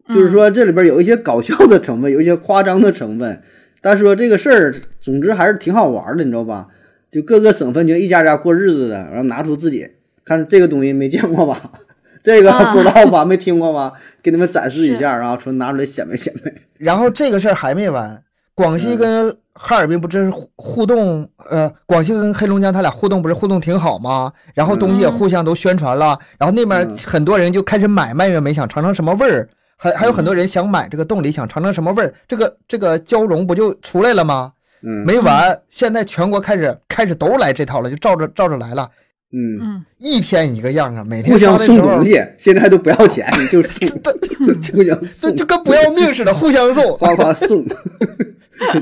[0.07, 3.41] 嗯就是说这里边有一些搞笑的成分，有一些夸张的成分，
[3.81, 6.67] 但是说这个事儿，总之还是挺好玩的，你知道吧？
[7.11, 9.87] 就各个省份就一家家过日子的，然后拿出自己
[10.23, 11.71] 看这个东西没见过吧？
[12.23, 13.25] 这个啊不知道吧？
[13.25, 13.93] 没听过吧？
[14.21, 16.53] 给你们展示一下，然后说拿出来显摆显摆。
[16.77, 18.21] 然后这个事儿还没完，
[18.53, 21.29] 广西跟哈尔滨不这是互互动？
[21.51, 24.33] 呃，广西跟黑龙江他俩互动不是互动挺好吗？
[24.55, 29.47] 然后东西也互相都宣传了，然后那边嗯很多人就开始买蔓越莓，想尝尝什么味儿。
[29.77, 34.51] 还还有很多人想买这个冻梨，想尝尝什么味儿，这个这个交融不就出来了吗？
[34.83, 38.89] 嗯，没完，现在全国开始开始都来这套了，就照着照着来了，
[39.33, 43.69] 嗯，嗯，一天一个样啊，每天互相送东，西，现在都不要钱， 就是，
[44.61, 47.65] 就互相这送，就跟不要命似的，互相送， 夸夸送，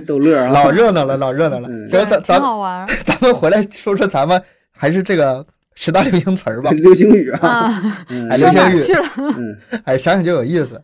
[0.08, 0.50] 逗乐啊！
[0.52, 1.70] 老热闹了，老热闹了。
[1.70, 1.88] 嗯。
[1.90, 6.72] 行，咱咱好玩咱们回来说说咱们还是这个十大流行词儿吧。
[6.72, 7.70] 流行语啊，
[8.10, 9.04] 流行语去了？
[9.18, 10.82] 嗯，哎，想想就有意思。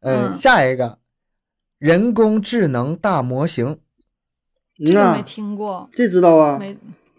[0.00, 0.32] 嗯，嗯。
[0.34, 0.98] 下一个，
[1.78, 3.76] 人工智能大模型。
[4.84, 6.76] 这个没听过，这知道啊，没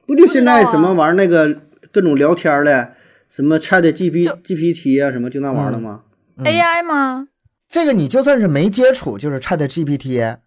[0.08, 1.54] 不就现在什么玩意儿那个
[1.92, 2.94] 各种聊天儿的，
[3.30, 6.02] 什么 Chat G P 就 GPT 啊，什么就那玩意儿了吗？
[6.38, 7.28] 嗯 AI 吗？
[7.70, 10.38] 这个你就算是没接触，就是 Chat GPT，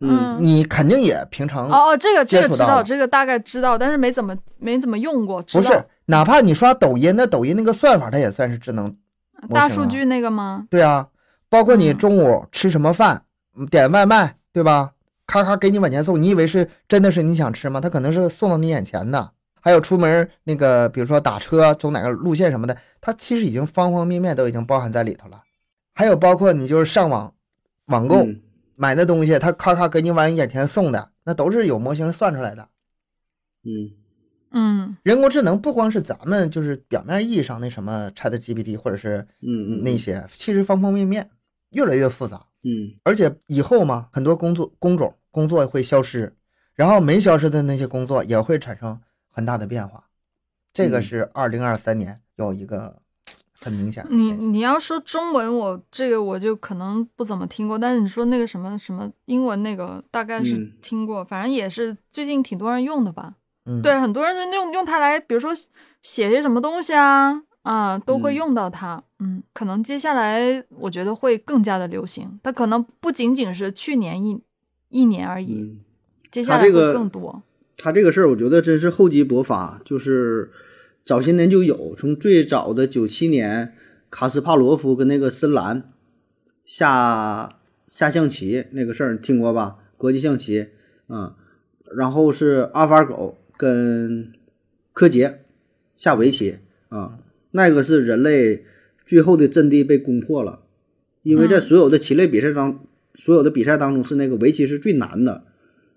[0.00, 5.42] 嗯，你肯定也平常哦哦，这个这个知道，这个大概知道，但是没怎么没怎么用过。
[5.42, 8.86] 不是，哪怕你刷抖音，那抖音那个算法它也算是智能。
[9.40, 10.66] 啊大数据那个吗？
[10.68, 11.06] 对啊，
[11.48, 13.22] 包括你嗯中午吃什么饭，
[13.56, 14.90] 嗯点外卖，对吧？
[15.28, 17.80] 咔咔给你往前送，你以为是真的是你想吃吗？
[17.80, 19.30] 他可能是送到你眼前的。
[19.60, 25.42] 还有出门那个，比如说打车走哪个路线什么的，它其实已经方方面面都已经包含在里头了。
[25.94, 27.32] 还有包括你就是上网
[27.86, 28.40] 网购、嗯
[28.80, 32.68] 买的东西，他咔咔给你往你眼前送的，那都是有模型算出来的。
[33.64, 33.90] 嗯
[34.52, 41.28] 嗯人工智能不光是咱们就是表面意义上那什么 Chat GPT 或者是嗯嗯，那些，其实方方面面
[41.72, 42.40] 越来越复杂。
[42.62, 46.36] 嗯而且以后嘛，很多工作工种工作会消失，
[46.74, 50.04] 然后没消失的那些工作也会产生很大的变化。
[50.72, 53.00] 这个嗯是二零二三年有一个
[53.60, 54.32] 很明显的你。
[54.32, 63.34] 你要说中文，我这个我就可能不怎么听过，但是你说那个什么什么英文那个，大概是嗯听过，反正也是最近挺多人用的吧。
[63.64, 65.52] 嗯，对，很多人就用用它来，比如说
[66.02, 69.02] 写些什么东西啊啊，都会嗯用到它。
[69.18, 74.40] 嗯，可能接下来我觉得会更加的流行，它可能不仅仅是去年一
[74.88, 75.80] 一年而已，嗯，
[76.30, 77.42] 接下来会更多。
[77.76, 80.50] 他这个事儿，我觉得真是厚积薄发，就是
[81.04, 83.74] 早些年就有，从最早的九七年，
[84.08, 85.92] 卡斯帕罗夫跟那个深蓝
[86.64, 89.76] 下下象棋那个事儿，你听过吧？
[89.96, 90.68] 国际象棋
[91.08, 91.36] 啊、
[91.96, 94.32] 然后是阿尔法狗跟
[94.92, 95.44] 柯洁
[95.96, 97.18] 下围棋啊，
[97.52, 98.64] 那个是人类
[99.06, 100.60] 最后的阵地被攻破了，
[101.22, 102.80] 因为在嗯所有的棋类比赛当，
[103.14, 105.44] 所有的比赛当中是那个围棋是最难的，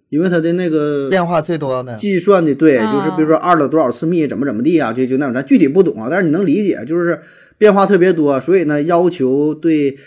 [0.10, 7.22] 因为它的那个变化最多的，计算的对，就是比如哦说二了多少次幂，怎么怎么地啊，就就那种，咱具体不懂啊，但是你能理解，就是
[7.58, 9.98] 变化特别多，所以呢，要求对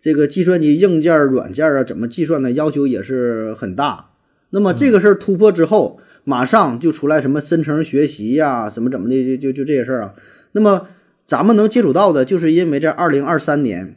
[0.00, 4.10] 这个计算机硬件、软件啊怎么计算的要求也是很大。
[4.50, 10.14] 那么这个事儿突破之后，马上就出来什么深层学习呀、什么怎么的，就就就这些事儿啊。
[10.54, 10.88] 那么
[11.26, 13.96] 咱们能接触到的，就是因为在二零二三年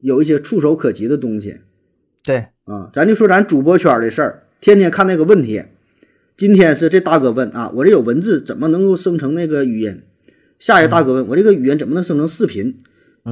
[0.00, 1.58] 有一些触手可及的东西，
[2.24, 5.62] 对，啊，咱就说咱主播圈的事儿，天天看那个问题。
[6.36, 10.02] 今天是这大哥问啊，我这有文字怎么能够生成那个语音？
[10.58, 12.76] 下一个大哥问我这个语音怎么能生成视频？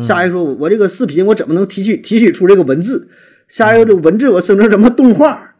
[0.00, 3.08] 下一个说我我这个视频我怎么能提取提取出这个文字？
[3.46, 5.54] 下一个的文字我生成什么动画？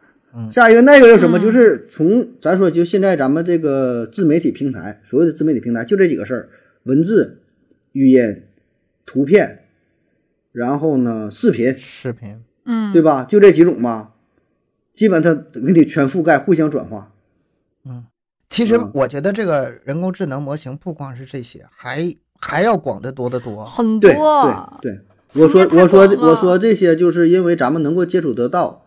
[0.51, 1.39] 下一个那个又什么？
[1.39, 6.49] 就是从咱说就现在咱们这个自媒体平台，所有的自媒体平台就这几个事儿：
[6.87, 7.43] 文字、
[7.93, 8.43] 语音、
[9.05, 9.65] 图片，
[10.53, 11.77] 然后呢视频。
[11.77, 13.25] 视频，嗯，对吧？
[13.25, 14.15] 就这几种吧，
[14.93, 17.13] 基本它给你全覆盖，互相转化。
[17.85, 18.07] 嗯
[18.49, 23.65] 其实嗯我觉得这个人工智能模型不光是这些，还还要广得多得多。
[23.65, 25.01] 很对多，对
[25.33, 28.85] 对，我说我说我说这些，就是因为咱们能够接触得到，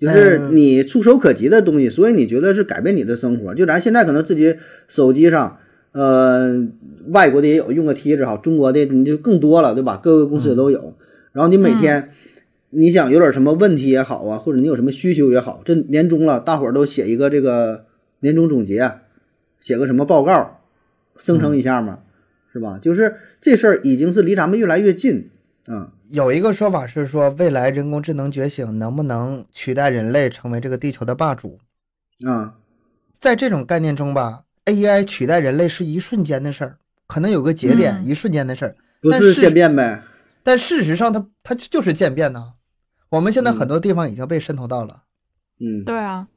[0.00, 3.54] 就是嗯你触手可及的东西，所以你觉得是改变你的生活。
[3.54, 4.56] 就咱现在可能自己
[4.88, 5.58] 手机上，
[5.92, 6.66] 呃，
[7.08, 9.96] 外国的也有用个梯子哈，中国的你就更多了，对吧？
[9.96, 10.94] 各个公司也都有。
[11.32, 12.10] 然后你每天。
[12.70, 17.86] 你想有点什么问题也好啊，或者你有什么需求也好，这年终了，大伙儿都写一个这个
[18.20, 18.92] 年终总结，
[19.58, 20.60] 写个什么报告，
[21.16, 22.00] 生成一下嘛，
[22.52, 22.78] 是吧？
[22.78, 25.30] 就是这事儿已经是离咱们越来越近
[25.64, 25.94] 啊。
[26.10, 31.58] 有一个说法是说，未来人工智能觉醒能不能取代人类成为这个地球的霸主？
[32.26, 32.56] 啊，
[33.18, 38.76] 在这种概念中吧，AI 取代人类是一瞬间的事儿，可能有个节点，嗯一瞬间的事儿。
[39.00, 40.02] 不是但是渐变呗？
[40.42, 42.54] 但事实上它，它就是渐变呢。
[43.10, 45.04] 我们现在嗯很多地方已经被渗透到了，
[45.60, 46.28] 嗯，对啊，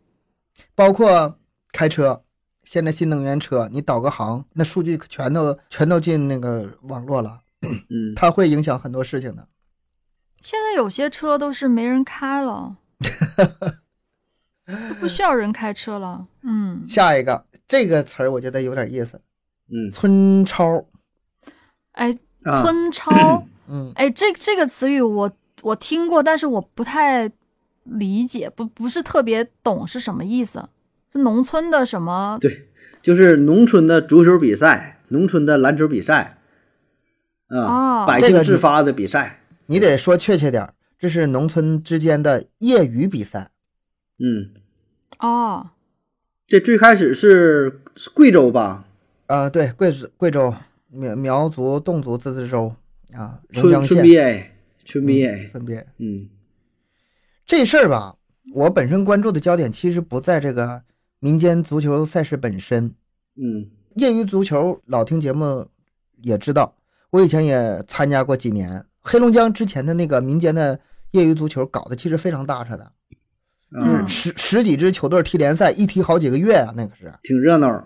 [0.76, 1.38] 包括
[1.72, 2.24] 开车，
[2.64, 9.48] 现在新能源车，你导个航，那数据全都全都进那个网络了，嗯，它会影响很多事情的。
[10.40, 12.78] 现在有些车都是没人开了，
[14.66, 16.28] 都不需要人开车了。
[16.44, 19.22] 嗯，下一个这个词儿，我觉得有点意思，
[19.72, 20.86] 嗯村超，
[21.94, 22.12] 哎，
[22.44, 25.32] 啊，村超，嗯，哎，这这个词语我
[25.62, 27.32] 我听过，但是我不太
[27.86, 30.68] 理解，不不是特别懂是什么意思。
[31.14, 32.38] 是农村的什么？
[32.42, 32.68] 对，
[33.02, 36.40] 就是农村的足球比赛，农村的篮球比赛，
[37.48, 43.50] 啊，哦百姓自发的比赛，你得说确切点儿，这是农村之间的业余比赛。
[44.20, 44.52] 嗯，
[45.20, 45.70] 哦，
[46.52, 48.86] 这最开始是是贵州吧？
[49.28, 50.54] 呃，对，贵州贵州
[50.90, 52.76] 苗苗族、侗族自治州
[53.14, 56.28] 啊，榕江县嗯 BA，分别嗯。
[57.46, 58.18] 这事儿吧，
[58.54, 60.82] 我本身关注的焦点其实不在这个
[61.20, 62.94] 民间足球赛事本身，
[63.38, 63.70] 嗯。
[63.96, 65.66] 业余足球老听节目
[66.22, 66.76] 也知道，
[67.12, 68.86] 我以前也参加过几年。
[69.00, 70.78] 黑龙江之前的那个民间的
[71.12, 72.92] 业余足球搞得其实非常大扯的，啊
[73.76, 77.84] 嗯，十十几支球队踢联赛，一踢好几个月啊，那个是挺热闹，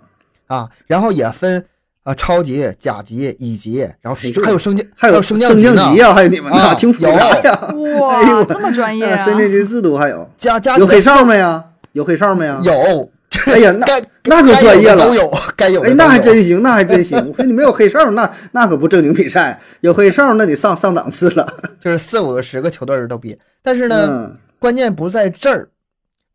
[0.47, 1.63] 啊，然后也分
[2.03, 7.51] 啊超级、甲级、乙级，然后还有升降还有升升降呢降级啊，还有你们呢，啊挺复杂呀。
[7.53, 9.17] 哎呦哇，这么专业啊，啊！
[9.17, 11.63] 升降级制度还有加加有黑哨没呀？
[11.91, 12.59] 有黑哨没呀？
[12.63, 13.09] 有，
[13.45, 13.85] 哎呀，那
[14.23, 17.17] 那可专业了都有， 该有的哎，那还真行，那还真行。
[17.29, 19.59] 我说你没有黑哨，那那可不正经比赛。
[19.81, 21.47] 有黑哨，那得上上档次了。
[21.79, 23.37] 就是四五个、十个球队儿都比。
[23.61, 25.69] 但是呢，嗯，关键不在这儿。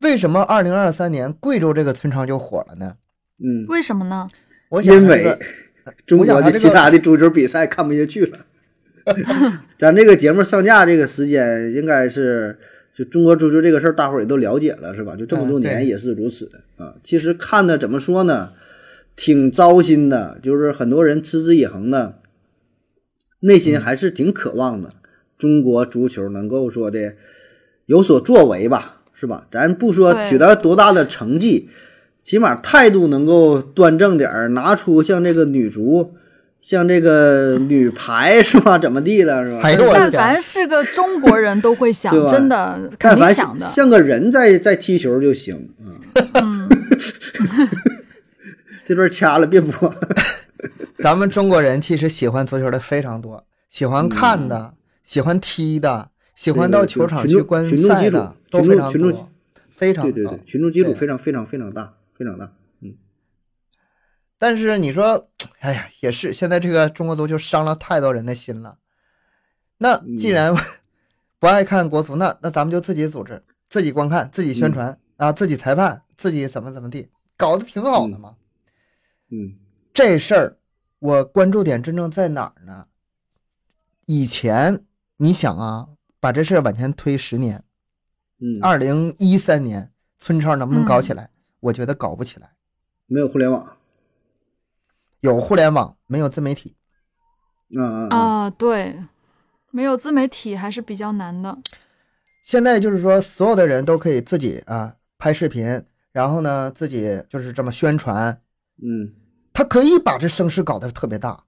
[0.01, 2.95] 为什么二零二三年贵州这个村超就火了呢？
[3.39, 4.27] 嗯，为什么呢？
[4.71, 5.39] 我想因为
[6.07, 8.39] 中国的其他的足球比赛看不下去了。
[9.77, 12.59] 咱这个节目上架这个时间，应该是
[12.95, 15.17] 就中国足球这个事儿，大伙儿也都了解了，是吧？
[15.17, 16.95] 就这么多年也是如此的啊。
[17.03, 18.53] 其实看的怎么说呢，
[19.17, 22.21] 挺糟心的，就是很多人持之以恒的，
[23.41, 24.95] 内心嗯还是挺渴望的，
[25.37, 27.15] 中国足球能够说的
[27.87, 29.45] 有所作为吧，是吧？
[29.51, 31.69] 咱不说取得多大的成绩，
[32.23, 36.15] 起码态度能够端正点儿，拿出像这个女足。
[36.59, 38.77] 像这个女排是吧？
[38.77, 39.61] 怎么地的是吧？
[39.95, 43.65] 但凡是个中国人都会想 真的肯但凡定想的。
[43.65, 45.89] 像个人在在踢球就行啊。
[46.35, 46.69] 嗯，
[48.87, 49.95] 这段掐了别播。
[51.03, 59.31] 咱们中国人其实喜欢足球的非常多，喜欢看的，喜欢踢的，喜欢到球场去观赛的，都群非常众群众，
[59.71, 62.53] 非常高对对对，群众基础非常非常非常大，非常大。
[62.81, 62.97] 嗯
[64.39, 68.79] 但是你说，哎呀，也是，现在这个中国足球伤了太多人的心了。
[69.77, 70.55] 那既然
[71.39, 78.37] 不爱看国足，那那咱们就自己组织，自己观看，自己宣传、啊，自己裁判，自己怎么怎么地，搞得挺好的嘛。
[79.31, 79.59] 嗯
[79.93, 80.59] 这事儿
[80.99, 82.87] 我关注点真正在哪儿呢？
[84.07, 84.87] 以前
[85.19, 87.63] 你想啊，把这事儿往前推十年，
[88.41, 91.31] 嗯，二零一三年村超能不能搞起来？
[91.61, 92.53] 我觉得搞不起来。
[93.07, 93.77] 没有互联网。
[95.21, 96.77] 有互联网，没有自媒体。
[97.77, 98.17] 啊啊啊！
[98.17, 99.05] 啊，对，
[99.71, 101.59] 没有自媒体还是比较难的。
[102.43, 108.41] 现在就是说，所有的人都可以自己啊拍视频，然后呢自己就是这么宣传，
[108.83, 109.13] 嗯
[109.53, 111.45] 他可以把这声势搞得特别大。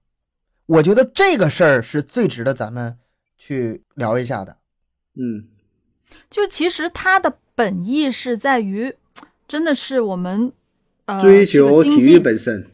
[0.67, 2.97] 我觉得这个事儿是最值得咱们
[3.37, 4.57] 去聊一下的。
[5.15, 5.49] 嗯
[6.29, 8.95] 就其实它的本意是在于，
[9.47, 10.51] 真的是我们
[11.05, 12.67] 呃追求体育经济本身。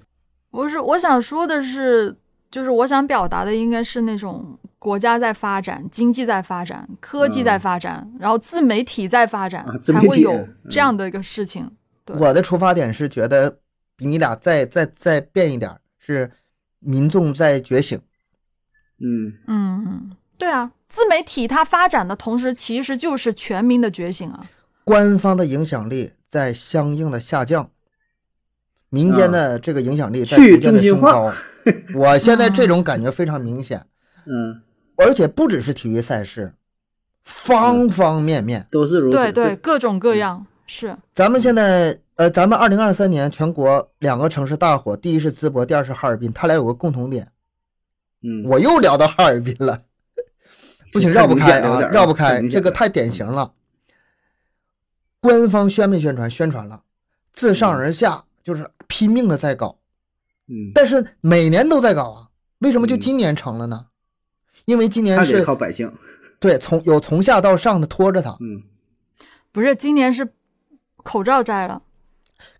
[0.51, 2.15] 不是，我想说的是，
[2.49, 11.69] 就是我想表达的应该是那种国家在发展，经济在发展，科技在发展，然后自媒体在发展，啊自媒体才会有嗯这样的一个事情。
[12.03, 13.59] 对我的出发点是觉得
[13.95, 16.31] 比你俩再再再变一点，是
[16.79, 17.99] 民众在觉醒。
[19.01, 24.41] 嗯嗯，对啊，自媒体它发展的同时，其实就是全民的觉醒啊。
[24.83, 27.69] 官方的影响力在相应的下降，
[28.89, 31.33] 民间的这个影响力在去逐渐的中心化升高。
[31.99, 33.85] 我现在这种感觉非常明显，
[34.25, 34.63] 嗯，
[34.97, 36.53] 而且不只是体育赛事，
[37.23, 38.65] 方方面面。
[38.71, 39.17] 都是如此。
[39.17, 40.97] 对对，各种各样是。
[41.13, 47.31] 咱们现在，呃，咱们二零二三年全国两个城市大火，第一是淄博，第二是哈尔滨，它俩有个共同点。
[48.23, 49.83] 嗯，我又聊到哈尔滨了，
[50.91, 53.53] 不行，绕不开啊，绕不开，这个太典型了。
[55.19, 56.29] 官方宣没宣传？
[56.29, 56.83] 宣传了，
[57.33, 59.77] 自上而下就是拼命的在搞，
[60.47, 62.27] 嗯，但是每年都在搞啊，
[62.59, 63.87] 为什么就嗯今年成了呢？
[64.65, 65.91] 因为今年是靠百姓。
[66.39, 68.63] 对从有从下到上的拖着他，嗯
[69.51, 70.25] 不是，今年是
[71.03, 71.81] 口罩摘了，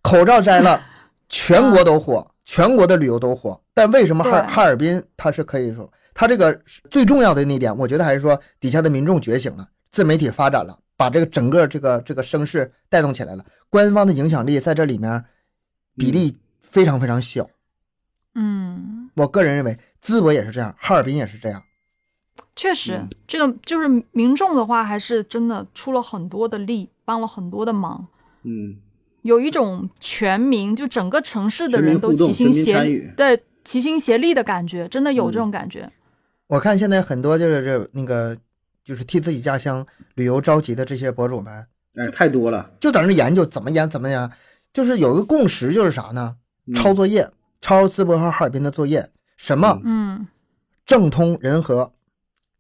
[0.01, 0.83] 口罩摘了，
[1.29, 3.61] 全国都火，全国的旅游都火。
[3.73, 5.89] 但为什么哈对哈尔滨它是可以说，
[6.19, 13.45] 它这个最重要的那点，我觉得还是说底下的民众觉醒了，自媒体发展了，把这个整个这个这个声势带动起来了。
[13.69, 15.23] 官方的影响力在这里面
[15.95, 17.49] 比例非常非常小。
[18.36, 21.63] 嗯，我个人认为，淄博也是这样，哈尔滨也是这样。
[22.53, 28.05] 确实，嗯这个就是民众的话，还是真的出了很多的力，帮了很多的忙。
[28.43, 28.75] 嗯
[29.21, 35.89] 有一种全民，就整个城市的人都齐心协力对齐心协力的感觉，真的有这嗯种感觉。
[36.49, 38.35] 我看现在很多就是这那个
[38.83, 39.85] 就是替自己家乡
[40.15, 41.63] 旅游着急的这些博主们，
[41.95, 42.71] 哎，太多了。
[42.79, 44.27] 就在那研究怎么研怎么研，
[44.73, 46.35] 就是有个共识，就是啥呢？
[46.65, 47.29] 嗯抄作业，
[47.62, 50.27] 抄淄博和哈尔滨的作业，什么嗯
[50.88, 51.93] 政通人和，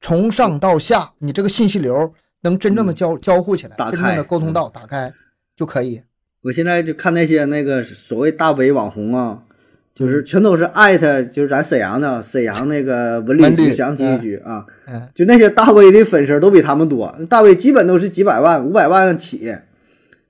[0.01, 5.11] 从上到下，你这个信息流能真正的交、交互起来，真正的沟通到打开
[5.55, 6.03] 就可以。
[6.41, 9.48] 我现在就看那些那个所谓大 V 网红啊，嗯
[9.99, 19.53] 就是全都是艾特，就是咱沈阳的沈阳那个文文旅旅局详体育局啊，嗯，就那些大 V 的粉丝都比他们多，大 V 基本都是几百万、五百万起，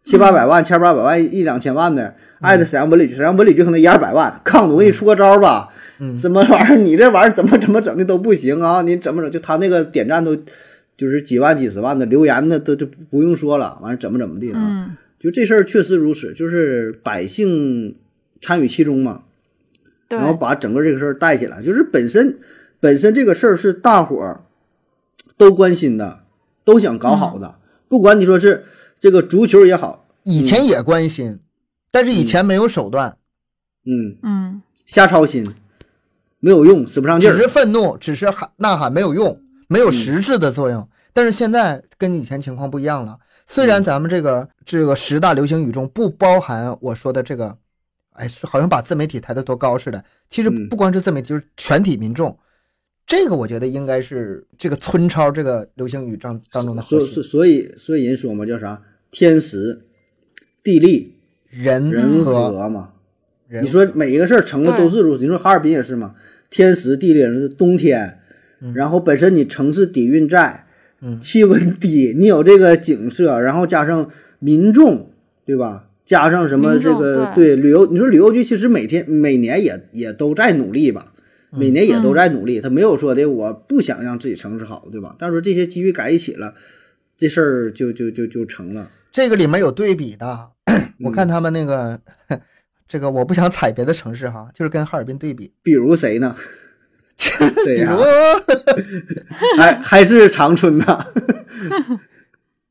[0.04, 4.42] 七八百万、千八百万、一两千万的，艾特沈阳文旅局，沈阳文旅局可能一二百万。
[4.44, 6.78] 抗我给你出个招吧，嗯什么玩意儿？
[6.78, 8.82] 你这玩意儿怎么怎么整的都不行啊！
[8.82, 9.30] 你怎么整？
[9.30, 10.36] 就他那个点赞都
[10.98, 14.58] 就是几万、几十万的，留言的都就不用说了，完了怎么怎么地了。
[14.60, 17.94] 嗯就这事儿确实如此，就是百姓
[18.42, 19.29] 参与其中嘛，对
[20.10, 21.62] 然后把整个这个事儿带起来。
[21.62, 22.40] 就是本身
[22.80, 24.42] 本身这个事儿是大伙儿
[25.38, 26.20] 都关心的，
[26.64, 27.56] 都想搞好的。
[27.88, 28.66] 不管你说是
[29.00, 31.40] 这个足球也好，以前也关心，
[31.92, 33.18] 但是以前没有手段，
[33.86, 35.56] 嗯，嗯瞎操心，
[36.40, 37.34] 没有用，使不上劲儿。
[37.34, 40.88] 只是愤怒，只是喊呐喊，没有用，没有实质的作用。
[41.14, 43.18] 但是现在跟以前情况不一样了。
[43.48, 47.58] 虽然咱们这个这个十大流行语中不包含我说的这个，
[48.20, 50.04] 哎，好像把自媒体抬得多高似的。
[50.30, 52.38] 其实嗯不光是自媒体，就是全体民众。
[53.08, 57.24] 这个我觉得应该是这个村超这个流行语当当中的核所所心。
[57.24, 58.84] 所以所以人说嘛，叫啥？
[59.10, 59.82] 天时、
[60.62, 61.16] 地利、
[61.50, 62.92] 人人和和嘛。
[63.62, 65.24] 你说每一个事儿成了都是如此。
[65.24, 66.14] 你说哈尔滨也是嘛，
[66.52, 68.20] 天时地利人和，冬天，
[68.76, 70.68] 然后本身你城市底蕴在，
[71.02, 75.10] 嗯气温低，你有这个景色，然后加上民众，
[75.48, 75.89] 对吧？
[76.10, 81.14] 加上什么这个对对旅游，你说旅游局其实每天每年也也都在努力吧，
[81.52, 85.16] 每年也都在努力，他没有说的我不想让自己城市好，对吧？
[85.20, 86.56] 但是说这些机遇改一起了，
[87.16, 88.90] 这事儿就就就就成了。
[89.12, 90.50] 这个里面有对比的，
[91.04, 92.00] 我看他们那个，
[92.90, 96.36] 这个我不想踩别的城市哈，就是跟哈尔滨对比，比如谁呢？
[97.40, 98.04] 比谁呀、如
[99.58, 101.06] 还还是长春呐？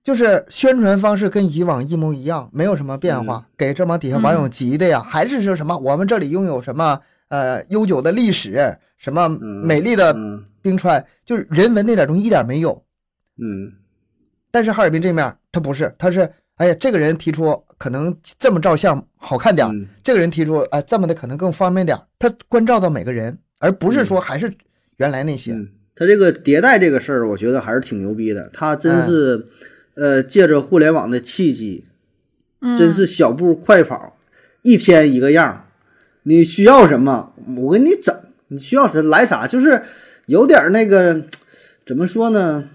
[0.09, 6.98] 就是宣传方式跟以往一模一样，没有什么变化，给这帮底下网友急的呀，还是说什么我们这里拥有什么
[7.28, 12.82] 呃悠久的历史，什么美丽的嗯冰川，就是人文那点东西一点没有。
[13.36, 13.70] 嗯。
[14.50, 16.20] 但是哈尔滨这面他不是，他是
[16.54, 19.86] 哎呀，这个人提出可能这么照相好看点，嗯。
[20.02, 24.50] 这个人提出哎这么的可能更方便点，他关照到每个人，而不是说还是
[24.96, 25.52] 原来那些。
[25.52, 28.48] 嗯，他这个迭代这个事儿，我觉得还是挺牛逼的。
[28.54, 29.44] 他真是，
[29.99, 31.84] 呃，借着互联网的契机，
[32.61, 34.16] 嗯，真是小步快跑，
[34.62, 35.64] 一天一个样。
[36.22, 38.14] 你需要什么，我给你整。
[38.51, 39.82] 你需要啥来啥，就是
[40.26, 41.24] 有点那个
[41.84, 42.68] 怎么说呢？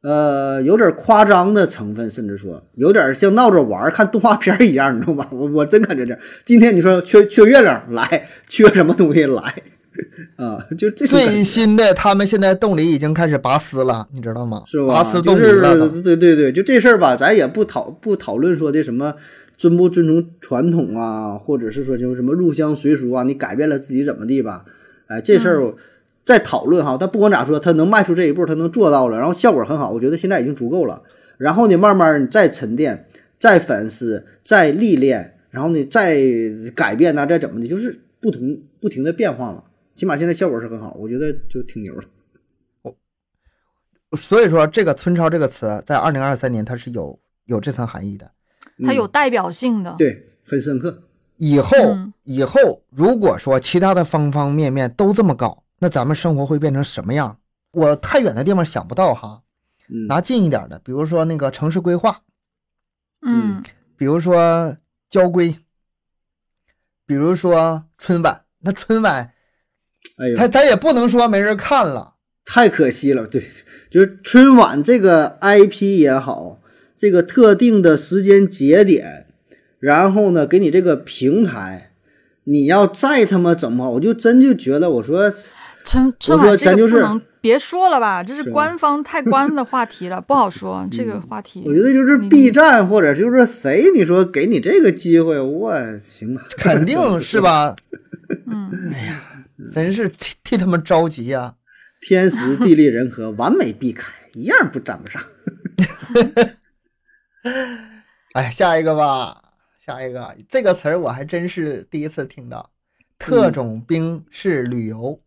[0.00, 5.28] 呃，有点夸张的成分，甚至说有点像闹着玩看动画片一样，你知道吧？
[5.30, 6.18] 我我真感觉这样。
[6.44, 9.54] 今天你说缺缺月亮来，缺什么东西来
[10.36, 10.58] 啊？
[10.78, 14.62] 就最新的，他们现在洞里已经开始拔丝了，你知道吗？
[14.66, 14.94] 是吧？
[14.94, 15.88] 拔丝就是冻梨了。
[16.02, 19.14] 对对对，就这事儿吧，咱也不讨不讨论说的什么
[19.56, 24.64] 尊不尊重传统啊，或者是说就什么入乡随俗啊，你改变了自己怎么地吧？
[25.08, 25.74] 哎，这事儿
[26.24, 26.96] 再讨论哈。
[26.98, 31.02] 但不管咋说，他能迈出这一步，他能做到了，然后效果很好，我觉得现在已经足够了。
[31.36, 33.06] 然后呢，慢慢你再沉淀，
[33.38, 36.20] 再反思，再历练，然后呢再
[36.74, 39.64] 改变呐、再怎么的，就是不同不停的变化嘛。
[40.00, 42.08] 起码现在效果是很好，我觉得就挺牛的。
[44.16, 48.32] 所以说，这个“村超”这个词在二零二三年它是有有这层含义的。
[48.82, 49.94] 它有嗯代表性的。
[49.98, 51.02] 对，很深刻。
[51.36, 57.38] 以后嗯以后，如果说其他的方方面面都这么搞，那咱们生活会变成什么样？
[57.72, 59.42] 我太远的地方想不到哈，
[59.90, 62.22] 嗯，拿近一点的，比如说那个城市规划，
[63.20, 63.62] 嗯
[63.98, 64.78] 比如说
[65.10, 65.58] 交规，
[67.04, 68.46] 比如说春晚。
[68.62, 69.32] 那春晚，
[70.18, 73.26] 哎呦，他咱也不能说没人看了，太可惜了。
[73.26, 73.42] 对，
[73.90, 76.60] 就是春晚这个 IP 也好，
[76.96, 79.26] 这个特定的时间节点，
[79.78, 81.92] 然后呢，给你这个平台，
[82.44, 85.30] 你要再他妈怎么好，我就真就觉得，我说
[85.84, 91.62] 春春晚这咱就是个不能别说了吧，这是官方太官的话题了， 不好说这个话题。
[91.66, 97.74] 我觉得就是 B 站或者就是谁，你说给你这个机会，我行吧，肯定是吧？
[98.46, 98.70] 嗯，
[99.72, 101.56] 真是替替他们着急呀、
[102.00, 105.22] 天时地利人和，完美避开，一样不沾不上。
[108.34, 109.42] 哎，下一个吧，
[109.84, 112.70] 下一个这个词儿我还真是第一次听到，
[113.18, 115.20] 特种兵式旅游。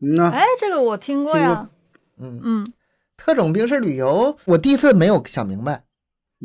[0.00, 1.68] 嗯呐，哎，这个我听过听过呀。
[2.18, 2.72] 嗯，嗯
[3.16, 5.84] 特种兵式旅游，我第一次没有想明白，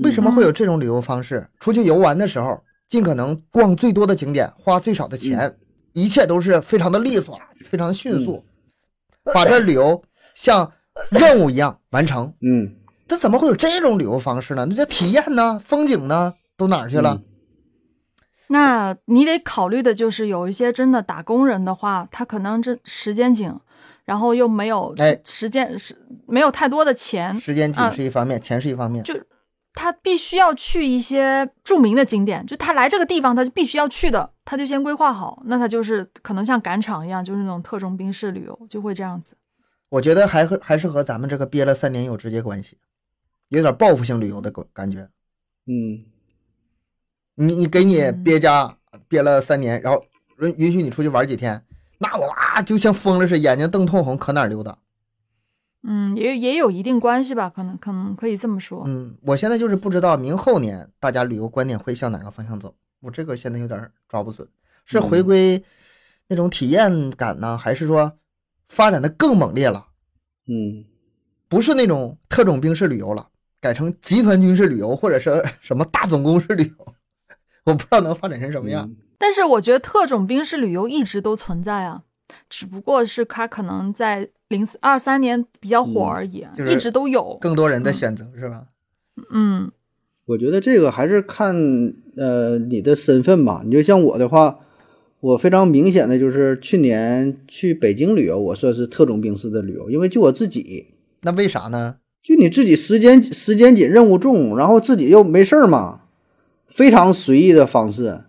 [0.03, 1.47] 为什么会有这种旅游方式？
[1.59, 5.57] 出去游玩的时候，尽可能逛最多的景点，花最少的钱，
[5.93, 8.43] 一切都是非常的利索，非常的迅速，
[9.33, 10.01] 把这旅游
[10.33, 10.71] 像
[11.09, 12.33] 任务一样完成。
[12.41, 12.73] 嗯，
[13.07, 14.65] 这怎么会有这种旅游方式呢？
[14.65, 15.61] 那这体验呢？
[15.65, 16.33] 风景呢？
[16.57, 17.21] 都哪儿去了？
[18.47, 23.53] 那你得考虑的就是有一些真的打工人的话，他可能这时间紧，
[24.03, 25.95] 然后又没有哎时间是
[26.27, 29.01] 没有太多的钱，时间紧啊是一方面，钱是一方面。
[29.03, 29.13] 就
[29.73, 35.41] 他必须要去一些著名的景点，就他来这个地方，他就必须要去的，他就先规划好。
[35.45, 39.37] 那他就是可能像赶场一样，就是那种特种兵式旅游，就会这样子。
[39.89, 42.77] 我觉得还和还是和咱们这个憋了三年有直接关系，
[43.49, 45.09] 有点报复性旅游的感感觉。
[45.65, 46.05] 嗯，
[47.35, 50.03] 你你给你嗯憋家憋了三年，然后
[50.39, 51.65] 允允许你出去玩几天，
[51.97, 54.77] 那我哇就像疯了似的，眼睛瞪通红，可哪儿溜达。
[55.83, 58.83] 嗯，也也有一定关系吧，可能可能可以这么说。
[58.85, 64.47] 嗯，我现在就是不知道明后年大家旅游观点会向哪个方向走，我这个现在有点抓不准，
[64.85, 65.63] 是回归
[66.27, 68.11] 那种体验感呢，还是说
[68.67, 69.87] 发展的更猛烈了？
[70.47, 70.85] 嗯，
[71.49, 73.29] 不是那种特种兵式旅游了，
[73.59, 76.93] 改成集团军事旅游，或者是什么大总攻式旅游，
[77.65, 78.85] 我不知道能发展成什么样。
[78.87, 82.01] 嗯但是我觉得特种兵式旅游一直都存在啊，
[82.49, 87.37] 只不过是它可能在零二三年比较火而已，啊就是一直都有。
[87.41, 88.63] 更多人的选择是吧？
[89.31, 89.71] 嗯
[90.25, 91.55] 我觉得这个还是看
[92.15, 93.61] 呃你的身份吧。
[93.65, 94.59] 你就像我的话，
[95.19, 101.95] 我非常明显的就是去年去北京旅游，我算是特种兵式的旅游，因为就我自己，那为啥呢？
[102.23, 106.01] 就你自己时间时间紧，任务重，然后自己又没事儿嘛，
[106.67, 108.21] 非常随意的方式。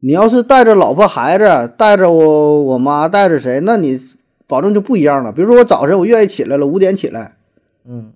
[0.00, 3.98] 你要是带着老婆孩子，带着我我妈，带着谁，那你
[4.46, 5.32] 保证就不一样了。
[5.32, 7.36] 比如说我早晨我愿意起来了，五点起来，
[7.84, 8.12] 嗯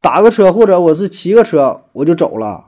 [0.00, 2.66] 打个车或者我是骑个车我就走了。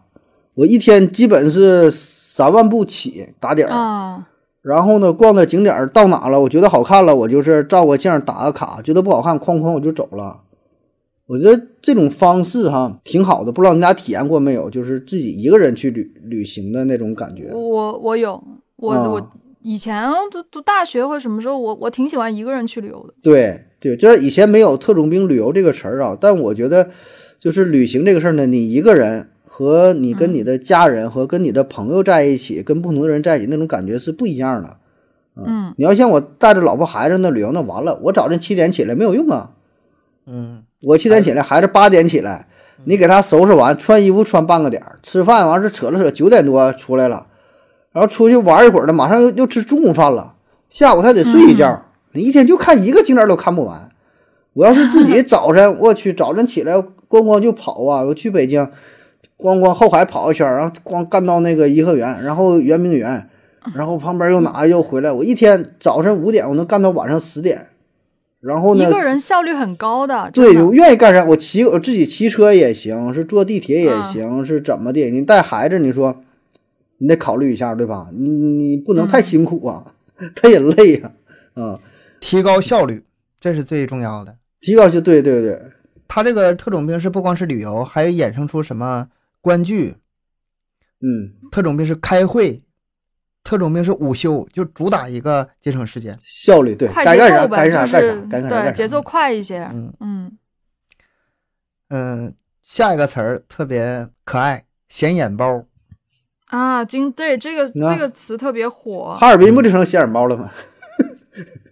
[0.54, 4.28] 我一天基本是三万步起打底儿，啊，
[4.62, 10.38] 然后呢逛的景点儿到哪了，我觉得好看了，我就是照个相打个卡，觉得不好看哐哐我就走了。
[11.26, 14.68] 我觉得这种方式哈挺好的，不知道你俩体验过没有？
[14.68, 17.50] 就是自己一个人去旅旅行的那种感觉。
[17.52, 18.42] 我我有
[18.76, 19.30] 我、啊我
[19.62, 23.14] 以前读读大学或者什么时候，我我挺喜欢一个人去旅游的。
[23.22, 26.90] 对对，就是以前没有“特种兵旅游”这个词儿啊，但我觉得
[27.40, 34.76] 就是旅行这个事儿呢，你一个人和你跟你的家人和跟你的朋友在一起，跟不同的人在一起，那种感觉是不一样的。
[35.36, 39.52] 嗯你要像我带着老婆孩子那旅游，那完了，我早晨七点起来没有用啊，
[40.26, 42.46] 嗯我七点起来，孩子八点起来，
[42.84, 47.26] 你给他收拾完，穿衣服穿半个点儿，吃饭完是扯了扯，九点多出来了，
[47.92, 50.34] 然后出去玩一会儿呢，马上又又吃中午饭了，
[50.68, 53.88] 下午他得睡一觉，你一天就看一个景点都看不完。
[54.52, 56.74] 我要是自己早晨， 我去早晨起来
[57.08, 58.68] 咣咣就跑啊，我去北京，
[59.36, 63.28] 咣咣后海跑一圈，然后咣干到那个颐和园，然后圆明园，
[63.74, 67.66] 然后旁边又哪又回来，我一天早晨五点我能干到晚上十点，
[68.44, 75.10] 然后呢一，个人效率很高的，对，我愿意干啥，我骑我自己骑车也行，是坐地铁也嗯行，是怎么的？
[75.10, 76.22] 你带孩子，你说
[76.98, 78.08] 你得考虑一下，对吧？
[78.12, 79.94] 你你不能太嗯辛苦啊，
[80.36, 81.12] 他也累呀、
[81.54, 81.80] 啊，
[82.20, 83.04] 提高效率，
[83.40, 84.36] 这是最重要的。
[84.60, 85.62] 提高就对对对，
[86.08, 89.08] 他这个特种兵是不光是旅游，还有衍生出什么
[89.40, 89.94] 观剧，
[91.00, 92.62] 嗯，特种兵是开会，
[93.44, 96.18] 特种兵是午休，就主打一个节省时间。
[96.24, 98.64] 效率对，快该干啥节奏呗，干啥就是干啥，干啥干。
[98.64, 99.68] 对节奏快一些。
[99.72, 100.38] 嗯嗯
[101.90, 105.66] 嗯，下一个词儿特别可爱，显眼包。
[106.46, 109.14] 啊，经对这个啊这个词特别火。
[109.20, 110.50] 哈尔滨不就成显眼包了吗？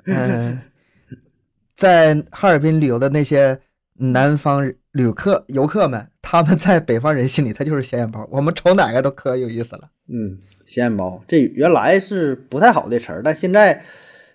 [0.07, 0.61] 嗯，
[1.75, 3.59] 在哈尔滨旅游的那些
[3.95, 8.27] 南方旅客游客们，他们在北方人心里，他就是显眼包。
[8.31, 9.89] 我们瞅哪个都可有意思了。
[10.09, 13.83] 嗯，显眼包，这原来是不太好的词儿，但现在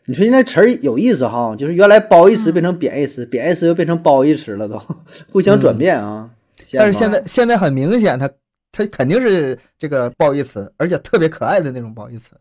[0.06, 4.82] 你说现在词儿有意思哈，就是原来褒义词变成贬义词，贬义词又变成褒义词了都，
[5.32, 6.32] 互相转变啊。
[6.74, 8.30] 但是现在现在很明显，它
[8.72, 12.32] 它肯定是这个褒义词，而且特别可爱的那种褒义词。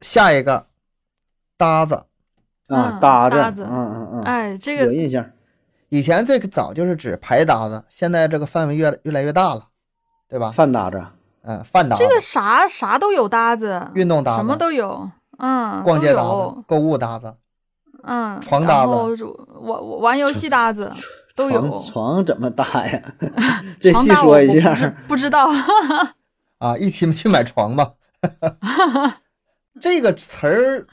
[0.00, 0.66] 下一个
[1.56, 1.94] 搭子，
[2.66, 5.30] 啊嗯搭子，搭子嗯嗯嗯，哎，这个有印象。
[5.92, 9.66] 以前最早就是指牌搭子，现在这个范围越越来越大了，
[10.26, 10.50] 对吧？
[10.50, 11.04] 饭搭子，
[11.42, 15.10] 嗯，饭搭子、这个啥啥都有搭子，运动搭子、什么都有。
[15.36, 17.34] 嗯，逛街搭子、购物搭子，
[18.04, 18.90] 嗯，床搭子
[19.60, 20.90] 玩玩游戏搭子
[21.36, 22.24] 都有床。
[22.24, 23.02] 怎么搭呀？
[23.78, 24.80] 这细说一下不。
[24.80, 25.46] 知不知道。
[26.56, 27.92] 啊，一起去买床吧。
[29.78, 30.86] 这个词儿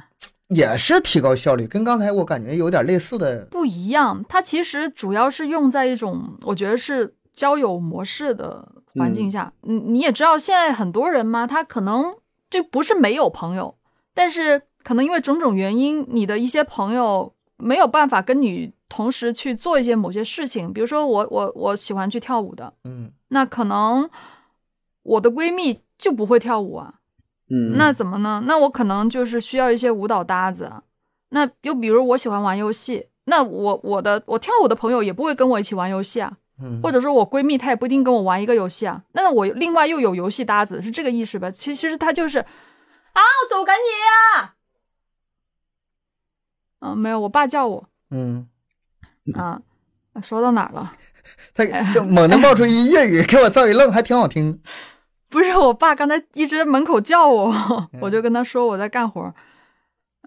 [0.50, 3.46] 也是提高效率，跟刚才我感觉有点类似的。
[3.52, 9.54] 不一样，它其实主要是用在一种我觉得是交友模式的环境下。
[9.62, 12.16] 你、你也知道，现在很多人嘛，他可能
[12.50, 13.76] 就不是没有朋友，
[14.14, 20.74] 但是可能因为种种原因，你的一些朋友没有办法跟你同时去做一些某些事情。
[20.74, 24.10] 比如说我我我喜欢去跳舞的，嗯那可能
[25.04, 26.96] 我的闺蜜就不会跳舞啊。
[27.50, 28.44] 嗯，那怎么呢？
[28.46, 30.72] 那我可能就是需要一些舞蹈搭子。
[31.30, 39.04] 那又比如我喜欢玩游戏，那我我的我跳舞的朋友也不会跟我一起玩游戏啊，嗯，或者说我闺蜜她也不一定跟我玩一个游戏啊。
[39.14, 41.52] 那我另外又有游戏搭子，是这个意思吧？
[41.52, 42.46] 其其实他就是啊，
[43.22, 43.86] 我走赶紧
[44.44, 44.56] 呀。
[46.82, 48.48] 嗯，没有，我爸叫我嗯，
[49.34, 49.62] 啊。
[50.22, 50.94] 说到哪儿了？
[51.56, 54.62] 他就猛地冒出一句粤语，给我造一愣，还挺好听。
[55.30, 57.54] 不是我爸刚才一直在门口叫我，
[58.02, 59.34] 我就跟他说我在干活儿。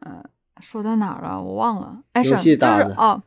[0.05, 0.23] 嗯、
[0.61, 1.41] 说在哪儿了？
[1.41, 1.99] 我忘了。
[2.13, 3.23] 哎，是就是哦，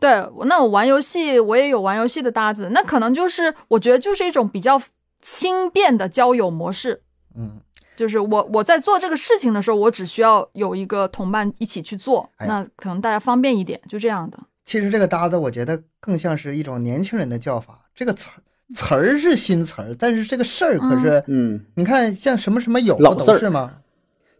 [0.00, 4.80] 对，那我玩游戏，我也有玩游戏的搭子，那可能就是我觉得就是一种比较
[5.20, 7.02] 轻便的交友模式。
[7.36, 7.60] 嗯，
[7.94, 14.38] 就是我我在做这个事情的时候，我只需要有一个同伴一起去做，哎那可能大家方便一点，就这样的。
[14.64, 17.82] 其实这个搭子，我觉得更像是一种年轻人的叫法。
[17.94, 18.42] 这个词儿
[18.74, 23.80] 词儿是新词儿，但是这个事儿可是，嗯，你看像什么什么友不都是吗？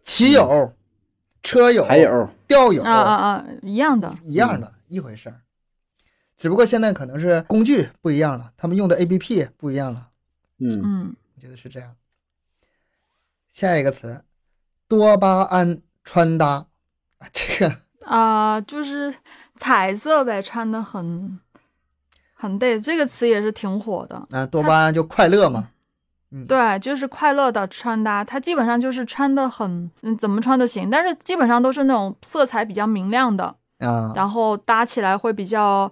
[0.03, 0.73] 骑友、
[1.41, 4.13] 车友、还有钓友啊啊啊，一样的。
[4.23, 5.41] 一样的，一回事儿。
[6.35, 10.09] 只不过现在可能是工具不一样了，他们用的 APP 不一样了，
[10.59, 11.95] 嗯嗯，我觉得是这样。
[13.51, 14.23] 下一个词，
[14.87, 16.67] 多巴胺穿搭，
[17.17, 17.75] 啊，这个
[18.05, 19.13] 啊、就是
[19.55, 21.39] 彩色呗，穿的很
[22.39, 24.21] 很对，这个词也是挺火的。
[24.29, 25.69] 那，多巴胺就快乐嘛，
[26.31, 35.91] 嗯对，就是快乐的穿搭，它基本上就是穿的很，嗯，怎么穿都行，但是基本上都是那种色彩比较明亮的，啊，然后搭起来会比较，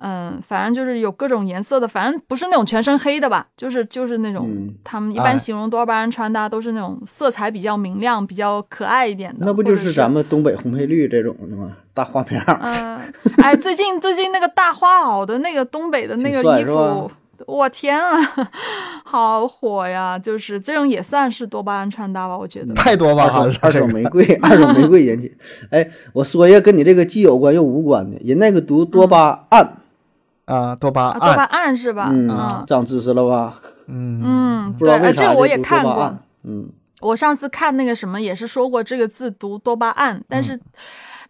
[0.00, 11.76] 嗯，反正就是有各种颜色的，反正不是那种全身黑的吧，就是就是那种，嗯他们一哎般形容多巴胺穿搭都是那种色彩比较明亮、比较可爱一点的，那不就是咱们东北红配绿这种的吗？
[11.92, 17.10] 大花棉儿，嗯，哎，最近最近那个大花袄的那个东北的那个衣服，
[17.46, 18.18] 我天啊，
[19.04, 20.18] 好火呀！
[20.18, 22.72] 就是这种也算是多巴胺穿搭吧，我觉得。
[22.74, 25.36] 太多巴胺了二手玫瑰，二手玫瑰引起。
[25.70, 29.68] 哎，我说一个跟你这个既有关又无关的，人那个读多巴胺，
[30.48, 32.08] 啊，多巴胺，多巴胺，是吧？
[32.10, 33.60] 嗯嗯，长知识了吧？
[33.86, 36.16] 嗯嗯，不知道对，为啥这个我也看过。
[36.44, 36.70] 嗯，
[37.00, 40.60] 我上次看那个什么也是说过这个字读多巴胺，但嗯是、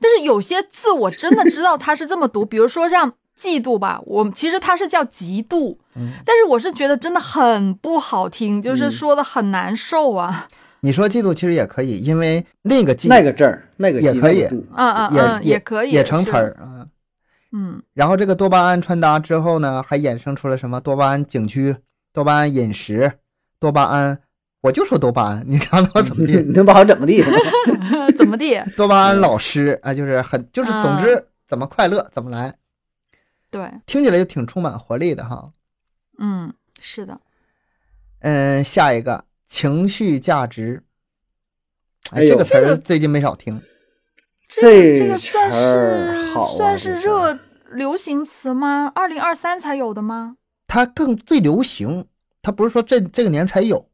[0.00, 10.46] 但是有些字我真的知道它是这么读，比如说像嫉妒吧，我其实它是叫嫉妒，嗯但是我是觉得真的很不好听，就是嗯说的很难受啊。
[10.80, 16.36] 你说嫉妒其实也可以，因为那个嫉那个字儿，那个记也可以嗯嗯嗯，也可以，也成词是。
[16.36, 16.86] 儿啊。
[17.51, 21.74] 嗯然后这个多巴胺穿搭之后呢，还衍生出了什么多巴胺景区、
[22.12, 23.20] 多巴胺饮食、
[23.59, 24.20] 多巴胺，
[24.61, 26.36] 我就说多巴胺，你看我怎么地？
[26.44, 27.22] 你能把我怎么地？
[28.16, 28.62] 怎么地？
[28.76, 32.55] 多巴胺老师啊，就是很就是，总嗯之怎么快乐怎么来，
[33.51, 35.51] 对，听起来就挺充满活力的哈。
[36.18, 37.18] 嗯，是的，
[38.20, 40.82] 嗯，下一个情绪价值，
[42.11, 43.62] 哎，哎这个词儿最近没少听。
[44.49, 46.24] 这这个算是
[46.57, 47.38] 算是热
[47.72, 48.90] 流行词吗？
[48.94, 50.36] 二零二三才有的吗？
[50.66, 52.07] 它更最流行，
[52.42, 53.86] 它不是说这这个年才有，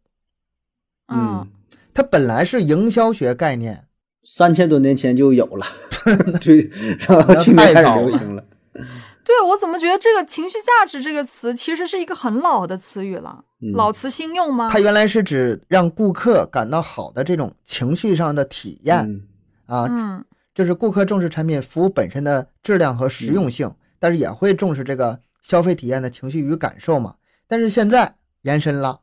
[1.12, 1.46] 嗯，
[1.92, 3.86] 它本来是营销学概念，
[4.24, 5.66] 三千多年前就有了，
[6.40, 8.44] 对，然后那去年开太早了始流行了。
[9.24, 14.68] 对我怎么觉得这个情绪价值这个词其实是一个很老的词语了，嗯老词新用吗？
[14.70, 19.22] 它原来是指让顾客感到好的这种情绪上的体验嗯
[19.66, 20.24] 啊，嗯
[20.54, 27.16] 就是顾客重视产品服务本身的质量和实用性，但是也会重视这个消费体验的情绪与感受嘛。
[27.48, 29.00] 但是现在延伸了，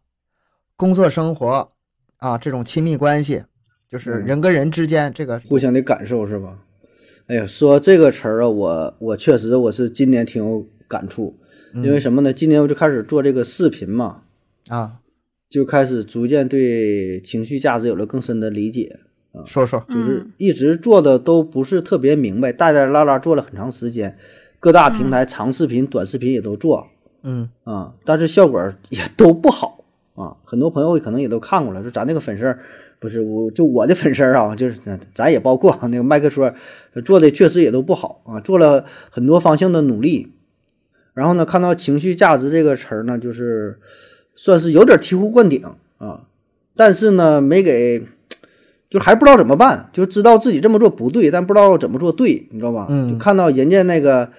[0.77, 1.71] 工作生活
[2.17, 3.43] 啊这种亲密关系，
[3.89, 6.57] 就是嗯人跟人之间这个互相的感受是吧？
[7.27, 11.37] 哎呀，说这个词儿啊，我我确实我是今年挺有感触，
[11.73, 12.33] 嗯因为什么呢？
[12.33, 14.23] 今年我就开始做这个视频嘛，
[14.69, 14.99] 啊，
[15.49, 18.99] 就开始逐渐对情绪价值有了更深的理解，
[19.45, 24.17] 说说就是嗯一直做的都不是特别明白，带带拉拉做了很长时间，
[24.59, 26.87] 各大平台长视频、短视频也都做
[27.23, 29.83] 嗯啊，但是效果也都不好
[30.15, 30.37] 啊。
[30.43, 32.59] 很多朋友可能也都看过了，说咱那个粉丝儿
[32.99, 36.53] 不是我就我的粉丝儿啊，就是咱咱也包括那个麦克说
[37.05, 40.33] 做的确实也都不好啊，做了很多方向的努力。
[41.13, 43.79] 然后呢，看到情绪价值这个词儿呢，就是
[44.35, 45.61] 算是有点醍醐灌顶
[45.97, 46.23] 啊，
[46.75, 48.05] 但是呢，没给，
[48.91, 52.87] 就还不知道怎么办，就知道自己这么做不对，但不知道怎么做对，你知道吧？
[52.89, 54.29] 嗯就看到人家那个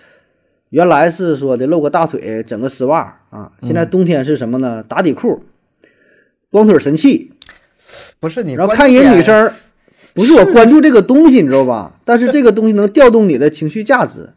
[0.69, 4.83] 原来是说的露个大腿，整个丝袜啊，现在冬天是什么呢？
[4.83, 5.43] 打底裤，
[6.51, 7.33] 光腿神器，
[8.21, 9.51] 不是你然后关看人女生，
[10.13, 11.99] 不是我关注这个东西，你知道吧？
[12.05, 14.35] 但是这个东西能调动你的情绪价值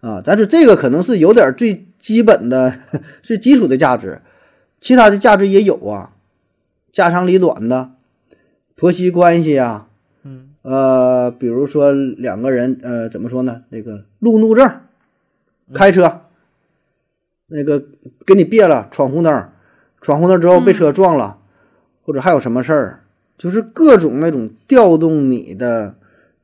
[0.00, 0.22] 啊。
[0.24, 2.72] 咱说这个可能是有点最基本的、
[3.22, 4.22] 最基础的价值，
[4.80, 6.12] 其他的价值也有啊，
[6.90, 7.90] 家长里短的，
[8.78, 9.88] 婆媳关系啊，
[10.22, 10.50] 嗯。
[10.62, 13.64] 呃，比如说两个人，呃，怎么说呢？
[13.70, 14.70] 那个路怒症，
[15.74, 16.20] 开车，
[17.48, 17.84] 那个
[18.24, 19.48] 给你别了，闯红灯，
[20.00, 21.38] 闯红灯之后被车撞了，
[22.04, 23.00] 或者还有什么事儿，
[23.36, 25.96] 就是各种那种调动你的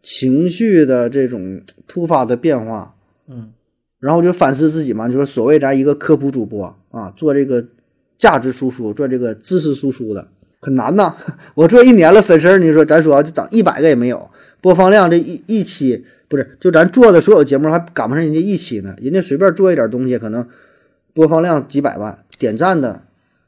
[0.03, 2.97] 情绪的这种突发的变化，
[3.28, 3.53] 嗯。
[4.01, 7.64] 然后就反思自己嘛，就是所谓咱一个科普主播啊，做这个
[8.18, 10.26] 价值输出，做这个知识输出的
[10.65, 11.15] 很难呐。
[11.55, 14.31] 我做一年了，粉丝你说咱说啊就涨一百个也没有，
[14.62, 20.49] 播放量这一一期不是就咱做的所有节目还赶不上人家一期呢，人家随便做一点东西可能
[21.12, 23.03] 播放量几百万，点赞的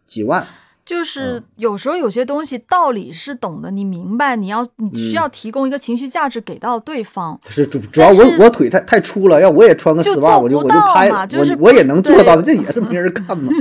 [0.07, 0.47] 几万，
[0.87, 7.39] 就是有时候有些东西道理是懂的，你明白，你要你需要提供一个情绪价值给到对方。
[7.49, 13.53] 是主主要我我腿太太粗了，要我也穿个丝袜，我就我就拍，我我也能做到，这也是没人看嘛。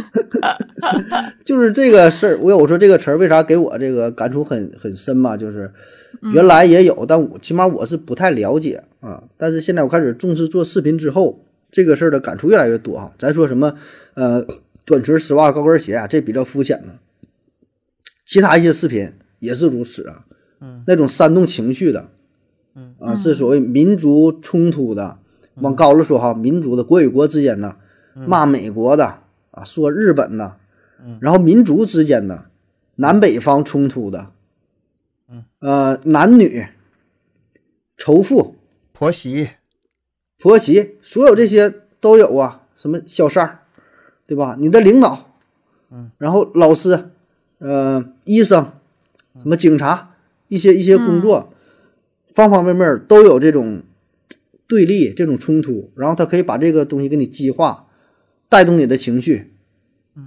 [1.43, 5.35] 就是这个事儿，我我说这个词儿为啥给我这个感触很很深嘛？
[5.35, 5.73] 就是
[6.31, 9.23] 原来也有，但我起码我是不太了解啊。
[9.35, 11.39] 但是现在我开始重视做视频之后，
[11.71, 13.11] 这个事儿的感触越来越多啊。
[13.17, 13.73] 咱说什么
[14.13, 14.45] 呃
[14.85, 16.89] 短裙、丝袜、高跟鞋啊，这比较肤浅的，
[18.25, 20.25] 其他一些视频也是如此啊。
[20.59, 22.09] 嗯，那种煽动情绪的，
[22.73, 22.95] 嗯。
[22.99, 25.19] 啊，是所谓民族冲突的，
[25.55, 27.77] 往高了说哈，民族的国与国之间的，
[28.13, 29.19] 骂美国的
[29.51, 30.57] 啊，说日本的，
[31.21, 32.45] 然后民族之间的，
[32.95, 34.31] 南北方冲突的，
[35.29, 36.65] 嗯，呃，男女、
[37.97, 38.55] 仇富、
[38.93, 39.49] 婆媳，
[40.39, 42.63] 婆媳，所有这些都有啊。
[42.75, 43.59] 什么小三儿，
[44.27, 44.57] 对吧？
[44.59, 45.31] 你的领导，
[45.89, 47.11] 嗯，然后老师，
[47.59, 48.73] 呃，医生，
[49.41, 50.15] 什么警察，
[50.47, 51.53] 一些一些工作，
[52.33, 53.81] 方方面面都有这种
[54.67, 57.85] 对立、这种冲突，然后他可以把这个东西给你激化，
[58.49, 59.53] 带动你的情绪，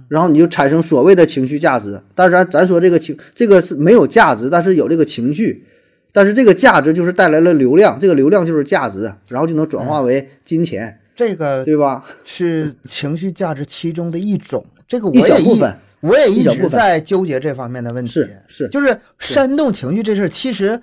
[0.07, 2.01] 然后你就产生所谓的情绪价值。
[2.15, 5.65] 但是咱咱说这个情，这个是没有价值，但是有这个情绪，
[6.11, 12.03] 但是这个价值就是带来了流量，这个流量就是价值，然后就能转化为金钱，这个对吧？
[12.25, 14.65] 是情绪价值其中的一种。
[14.87, 18.11] 这个我一小部分我也一直在纠结这方面的问题。
[18.11, 20.81] 是是，就是煽动情绪这事儿，其实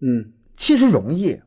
[0.00, 1.40] 嗯，其实容易，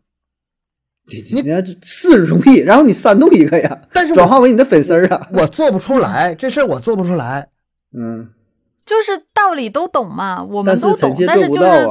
[1.07, 7.49] 你你看这是容易，然后你煽动一个呀，但是转化为你的粉丝儿啊，我做不出来这事儿，我做不出来。
[7.93, 8.29] 嗯，
[8.85, 11.87] 就是道理都懂嘛，我们都懂，但是就是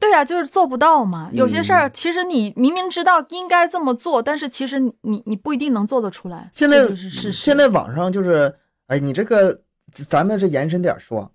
[0.00, 1.30] 对呀、就是做不到嘛。
[1.32, 6.50] 有些事嗯儿其实你明明知道应该这么做，但是其实你你不一定能做得出来。
[6.52, 7.30] 现在是。
[7.30, 8.52] 现在网上就是，
[8.88, 9.60] 哎，你这个
[9.90, 11.32] 咱们这延伸点说，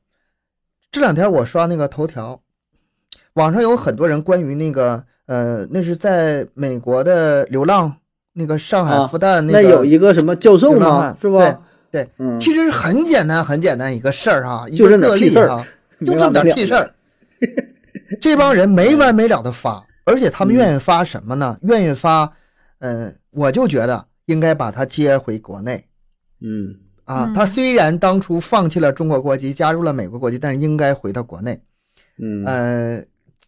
[0.92, 2.42] 这两天我刷那个头条，
[3.34, 7.96] 网上有很多人关于那个呃，那是在美国的流浪
[8.34, 11.10] 那个上海啊复旦那个，有一个什么教授流浪汉？
[11.12, 11.62] 嘛是吧？
[11.92, 15.68] 对，嗯，其实很简单很简单一个事儿哈，一就这点个个例屁事儿哈，
[16.06, 16.94] 就这么点屁事儿。
[18.22, 21.58] 这帮人没完没了的发，而且他们愿意发什么呢？
[21.62, 22.34] 愿意发，
[22.80, 25.86] 嗯、我就觉得应该把他接回国内
[26.42, 26.76] 嗯
[27.06, 27.26] 啊。
[27.28, 31.60] 嗯他虽然当初放弃了中国国籍，加入了美国国籍，但是应该回到国内。
[32.20, 33.04] 嗯呃，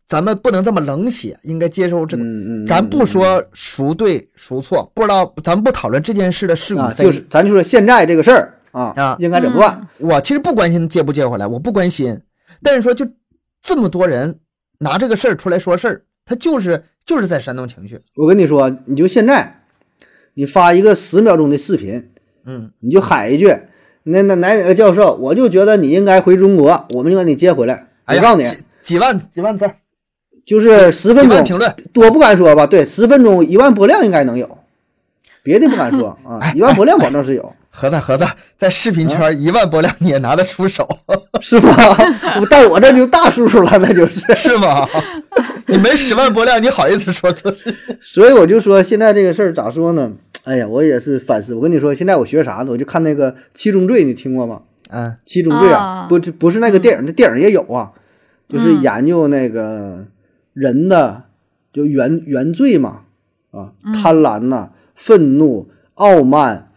[0.07, 2.23] 咱们不能这么冷血，应该接受这个。
[2.23, 7.05] 嗯嗯，咱不嗯说孰对孰错，不知道，咱不讨论这件事的是与啊，非。
[7.05, 9.87] 就是咱就说现在这个事儿啊啊应该怎么办？
[9.99, 12.19] 我其实不关心接不接回来，我不关心。
[12.63, 13.05] 但是说，就
[13.61, 14.39] 这么多人
[14.79, 17.99] 拿这个事儿出来说事儿，他就是就是在煽动情绪。
[18.15, 19.63] 我跟你说，你就现在，
[20.33, 22.11] 你发一个十秒钟的视频，
[22.45, 23.55] 嗯，你就喊一句，
[24.03, 27.87] 那那哪哪个教授，我就觉得你应该回中国，我们就把你接回来。
[28.05, 29.75] 哎，我告诉你，几几万几万字儿，
[30.45, 32.67] 就是十分钟评论，多不敢说吧？
[32.67, 34.57] 对，十分钟一万播量应该能有，
[35.41, 38.25] 别的不敢说 啊哎，一万播量保证是有，盒子盒子，
[38.57, 40.87] 在视频圈啊一万播量你也拿得出手，
[41.41, 41.75] 是吧？
[42.39, 44.21] 我到我这就大叔叔了，那就是。
[44.35, 44.87] 是吗？
[45.67, 47.33] 你没十万播量，你好意思说？
[47.99, 50.11] 所以我就说，现在这个事儿咋说呢？
[50.45, 51.53] 哎呀，我也是反思。
[51.53, 52.71] 我跟你说，现在我学啥呢？
[52.71, 54.61] 我就看那个《七宗罪》，你听过吗？
[54.89, 57.91] 啊七宗罪啊，啊不不是那个电影，那电影也有啊，
[58.47, 60.05] 就是嗯研究那个
[60.53, 61.23] 人的
[61.73, 63.01] 就原原罪嘛，
[63.49, 66.69] 啊，嗯贪婪呐、愤怒、傲慢，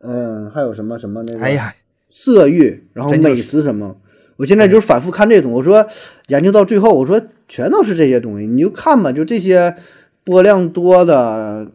[0.00, 1.72] 嗯、还有什么什么那个，哎，呀，
[2.10, 3.96] 色欲，然后美食什么。
[4.36, 5.86] 我现在就是反复看这东西，我说
[6.26, 9.76] 研究到最后，我说全都是这些东西，你就看吧，就这些
[10.24, 11.70] 播量多的，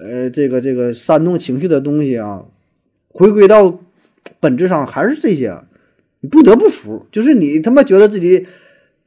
[0.00, 2.44] 呃，这个这个煽动情绪的东西啊，
[3.08, 3.78] 回归到
[4.40, 5.56] 本质上还是这些，
[6.20, 8.46] 你不得不服，就是你他妈觉得自己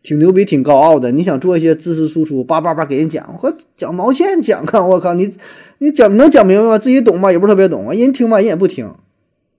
[0.02, 4.84] 挺牛逼、挺高傲的，你想做一些知识输出，叭叭叭给人讲，我讲毛线讲啊！
[4.84, 5.32] 我靠，你
[5.80, 6.78] 你讲能讲明白吗？
[6.78, 7.32] 自己懂吗？
[7.32, 8.90] 也不是特别懂啊，人听吧，人也不听，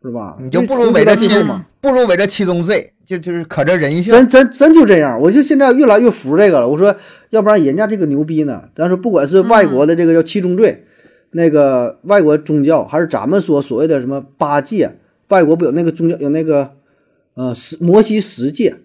[0.03, 0.39] 是吧？
[0.41, 1.29] 你就不如围着七。
[1.81, 4.11] 不如围着七宗罪，就就是可这人性。
[4.13, 6.69] 真真真就这样，我就现在越来越服这个了。
[6.69, 6.97] 我说，
[7.31, 8.65] 要不然人家这个牛逼呢？
[8.75, 10.85] 但是不管是外国的这个叫七宗罪，
[11.31, 14.99] 那个外国宗教，还是咱们说所谓的什么八戒，
[15.29, 16.73] 外国不有那个宗教有那个
[17.35, 18.77] 呃十摩西十戒，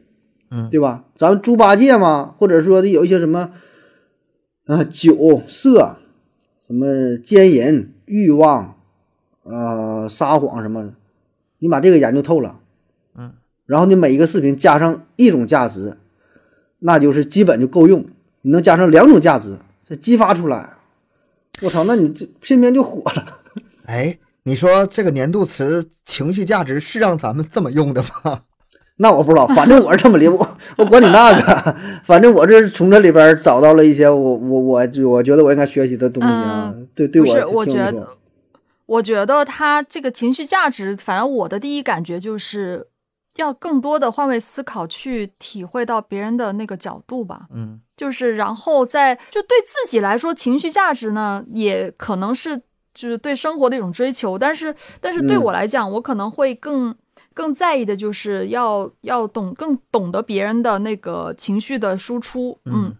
[0.52, 1.06] 嗯对吧？
[1.16, 3.52] 咱们猪八戒嘛，或者说的有一些什么
[4.66, 5.98] 啊酒色，
[6.66, 8.76] 什么奸淫、欲望，
[9.44, 10.94] 呃撒谎什么，
[11.60, 12.60] 你把这个研究透了。
[13.16, 13.34] 嗯
[13.66, 15.98] 然后你每一个视频加上一种价值，
[16.80, 18.04] 那就是基本就够用。
[18.42, 20.74] 你能加上两种价值，这激发出来，
[21.62, 23.26] 我操，那你这偏偏就火了。
[23.86, 28.42] 哎，你说这个年度词“情绪价值”是让咱们这么用的吗？
[28.98, 31.76] 那我不知道，反正我是这么理解，我我管你那个，
[32.06, 36.74] 反正我这是从这里边找到了一些我我我我觉得我应该学习的东西啊。
[36.94, 38.08] 对对我不是，我觉得，
[38.86, 42.88] 我觉得他这个情绪价值，反正我的第一感觉就是
[43.38, 47.48] 要更多的换位思考，去体会到别人的那个角度吧。
[47.52, 52.58] 嗯，就是然后在就对自己来说，情绪价值呢，也可能是
[52.94, 55.44] 就是对生活的一种追求，但是但是对嗯。
[55.44, 56.96] 我来讲，我可能会更
[57.34, 62.96] 更在意的就是要要懂更懂得别人的那个情绪的输出，嗯，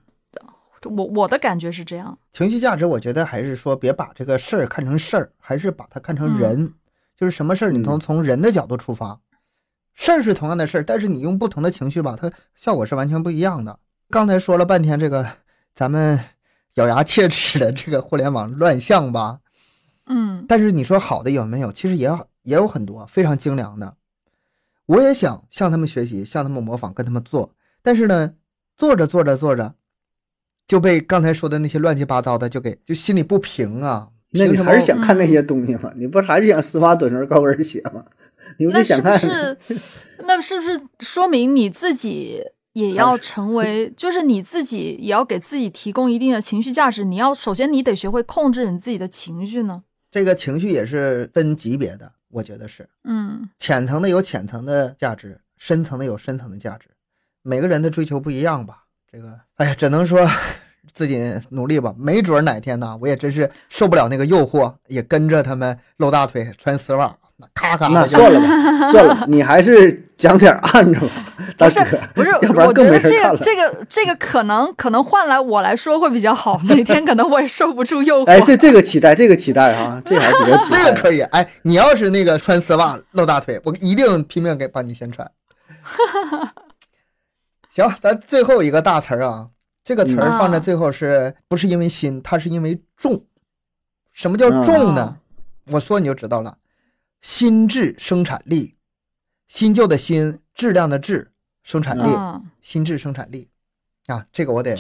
[0.84, 6.74] 我我的感觉是这样，情绪价值，我觉得还是说别把这个事儿看成事儿，还是把它看成人，
[7.18, 9.20] 就是什么事儿你从从人的角度出发，
[9.94, 13.80] 事儿是同样的事儿，但是你用不同的情绪吧，它效果是完全不一样的。
[14.14, 15.28] 刚才说了半天这个
[15.74, 16.20] 咱们
[16.76, 19.40] 咬牙切齿的这个互联网乱象吧，
[20.06, 21.72] 嗯但是你说好的有没有？
[21.72, 23.96] 其实也有也有很多非常精良的。
[24.86, 27.56] 我也想向他们学习，向他们模仿，跟他们做。
[27.82, 28.36] 但是呢，
[28.78, 29.74] 做着做着做着，
[30.68, 34.10] 就被刚才说的那些乱七八糟的就给就心里不平啊。
[34.30, 35.92] 那你还是想看那些东西吗？
[35.96, 38.06] 你不还是想丝袜短裙高跟鞋吗？
[38.60, 39.20] 你不那是不是想看？
[39.20, 39.58] 是？
[40.28, 42.44] 那是不是说明你自己
[42.74, 47.06] 也要成为，就是你自己也要给自己提供一定的情绪价值？
[47.06, 49.84] 你要首先你得学会控制你自己的情绪呢。
[50.12, 56.88] 这个情绪也是分级别的，我觉得是嗯浅层的有浅层的价值，深层的有深层的价值，
[57.42, 58.84] 每个人的追求不一样吧。
[59.12, 60.28] 这个，哎呀，只能说
[60.92, 61.94] 自己努力吧。
[61.98, 68.48] 没准儿哪天呢，我也真是受不了那个诱惑，也跟着他们露大腿、穿丝袜，那咔咔那算了吧，
[68.92, 71.08] 算了，你还是讲点暗着吧，
[71.58, 72.30] 大不是哥，不是，
[72.64, 73.38] 我觉得这个。
[73.42, 78.30] 这个这个可能可能换来我来说会比较好， 哪天可能我也受不住诱惑。
[78.30, 80.78] 哎，这这个期待，这个期待啊， 这还比较期待。
[80.78, 81.20] 这个可以。
[81.24, 85.30] 哎，你要是那个穿丝袜露大腿，我一定拼命给帮你宣传。
[87.70, 89.50] 行，咱最后一个大词儿啊，
[89.84, 92.22] 这个词儿嗯放在最后是不是因为新？
[92.22, 93.26] 它是因为重。
[94.14, 95.18] 什么叫重呢？
[95.72, 96.58] 我说你就知道了，
[97.22, 98.76] 心智生产力，
[99.54, 101.32] 新旧的新，质量的质，
[101.62, 103.48] 生产力，嗯，新质生产力。
[104.08, 104.76] 啊，这个我得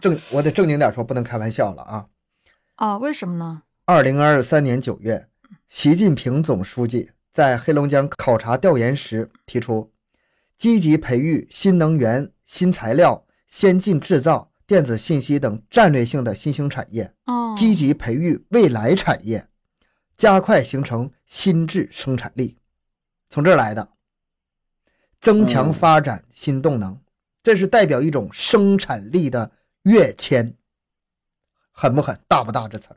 [0.00, 2.06] 正，我得正经点说，不能开玩笑了啊。
[2.74, 3.62] 啊，为什么呢？
[3.84, 5.28] 二零二三年九月，
[5.68, 9.92] 习近平总书记在黑龙江考察调研时提出，
[10.58, 19.46] 积极培育新能源、新材料、先进制造、电子信息等战略性的新兴产业，哦，积极培育未来产业，
[20.16, 22.56] 加快形成新质生产力，
[23.30, 23.88] 从这儿来的，
[25.20, 26.98] 增强嗯发展新动能，
[27.42, 29.50] 这是代表一种生产力的
[29.82, 30.54] 跃迁，
[31.70, 32.18] 狠不狠？
[32.28, 32.68] 大不大？
[32.68, 32.96] 这词儿。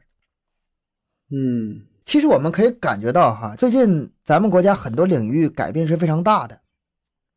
[1.32, 6.60] 嗯其实我们可以感觉到哈，最近咱们国家很多领域改变是非常大的，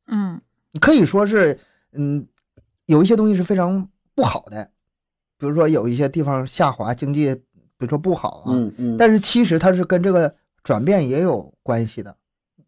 [0.06, 0.40] 嗯
[0.80, 1.60] 可以说是，
[1.92, 2.26] 嗯，
[2.86, 4.70] 有一些东西是非常不好的，
[5.36, 12.16] 比如说有一些地方下滑，经济比如说不好啊，嗯嗯，但是其实它是跟这个转变也有关系的，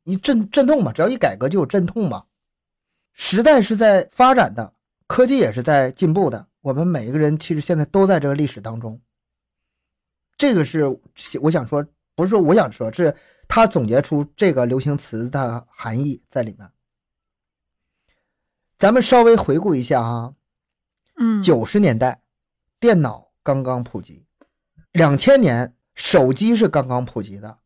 [0.04, 2.24] 一阵阵痛嘛，只要一改革就有阵痛嘛，
[3.12, 4.74] 时代是在发展的，
[5.06, 9.00] 科技也是在进步的，我们每一个人其实现在都在这个历史当中。
[10.36, 10.84] 这个是
[11.40, 13.14] 我想说，不是说我想说，是
[13.46, 16.68] 他总结出这个流行词的含义在里面。
[18.76, 20.34] 咱们稍微回顾一下哈，
[21.16, 22.20] 嗯，九十年代
[22.80, 24.26] 电脑刚刚普及，
[24.92, 27.58] 两千年手机是刚刚普及的，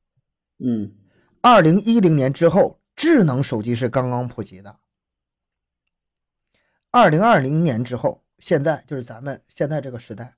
[0.58, 0.92] 嗯
[1.40, 4.76] 二零一零年之后智能手机是刚刚普及的，
[6.90, 10.34] 二零二零年之后，现在就是咱们现在这个时代，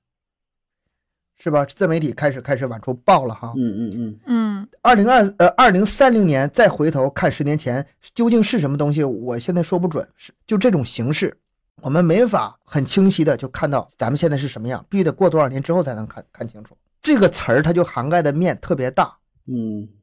[1.37, 1.65] 是吧？
[1.65, 3.53] 自媒体开始开始往出爆了哈。
[3.57, 10.07] 嗯嗯嗯，嗯二零二呃二零三零年再回头看十年前究竟是什么东西，我现在说不准。
[10.15, 11.35] 是就这种形式，
[11.81, 16.77] 我们没法很清晰的就看到咱们现在是什么样，必须得过多少年之后才能看看清楚。
[17.01, 20.00] 这个词儿它就涵盖的面特别大，嗯，对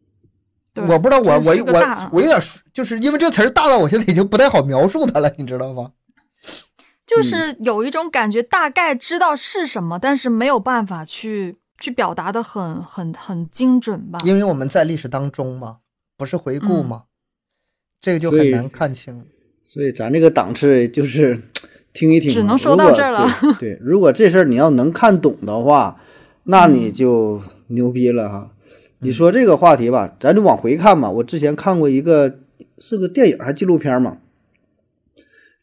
[0.87, 2.41] 我不知道我我我我有点
[2.72, 5.93] 就是因为这词儿大到我现在已经不太好描述它了，你知道吗？
[7.07, 14.18] 就是有一种感觉，大概知道是什么，但是没有办法去去表达的很很很精准吧。
[14.24, 15.79] 因为我们在历史当中嘛，
[16.18, 17.03] 不是回顾嗯嘛，
[18.01, 19.24] 这个就很难看清。
[19.64, 21.41] 所以咱这个档次就是
[21.95, 23.26] 听一听，只能说到这儿了
[23.59, 23.74] 对。
[23.74, 25.99] 对，如果这事儿你要能看懂的话，
[26.45, 28.51] 那你嗯就牛逼了哈。
[29.01, 31.11] 你说这个话题吧，咱就往回看吧。
[31.11, 32.38] 我之前看过一个
[32.78, 34.18] 是个电影还纪录片嘛，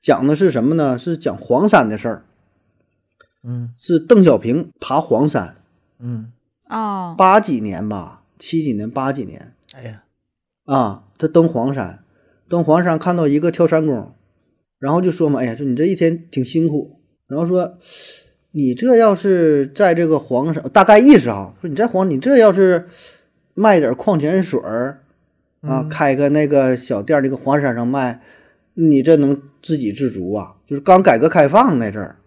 [0.01, 0.97] 讲的是什么呢？
[0.97, 2.25] 是讲黄山的事儿，
[3.43, 3.71] 嗯。
[3.77, 5.57] 是邓小平爬黄山，
[5.99, 6.31] 嗯，
[6.69, 10.03] 哦，八几年吧，七几年八几年，哎呀，
[10.65, 12.03] 啊，他登黄山，
[12.47, 14.13] 登黄山看到一个跳山工，
[14.79, 17.77] 然后就说嘛，哎呀，说你这一天挺辛苦，然后说
[18.51, 22.87] 你这要是在这个黄山，大概意思啊，说你在黄，你这要是
[23.55, 25.01] 卖点矿泉水儿
[25.61, 28.21] 啊，嗯开个那个小店儿，那个黄山上卖，
[28.75, 30.53] 你这能自给自足啊？
[30.67, 32.17] 就是刚改革开放那阵儿，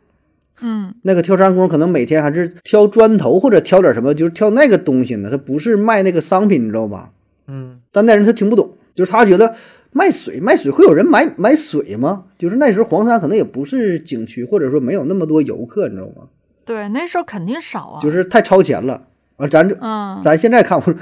[0.61, 7.12] 嗯那个挑山工可能每天还是挑砖头或者挑点什么，就是挑那个东西呢，他不是卖那个商品，你知道吧？
[7.47, 9.55] 嗯但那人他听不懂，就是他觉得
[9.93, 12.24] 卖水卖水会有人买买水吗？
[12.39, 16.29] 就是那时候黄山可能也不是景区，或者说没有那么多游客，你知道吗？
[16.64, 18.01] 对，那时候肯定少啊。
[18.01, 19.07] 就是太超前了
[19.39, 19.47] 啊！
[19.47, 20.95] 咱这嗯，咱现在看，我说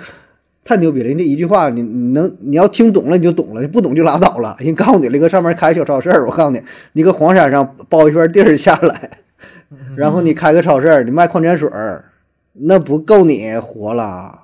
[0.62, 1.08] 太牛逼了！
[1.08, 4.56] 人这一句话，你你能你要听懂了你就懂了，不懂就拉倒了。
[4.60, 6.62] 人告诉你了，搁上面开小超市儿，我告诉你，
[6.92, 9.10] 你搁黄山上包一片地儿下来，
[9.96, 12.04] 然后你开个超市儿，你卖矿泉水儿，
[12.52, 14.40] 那不够你活了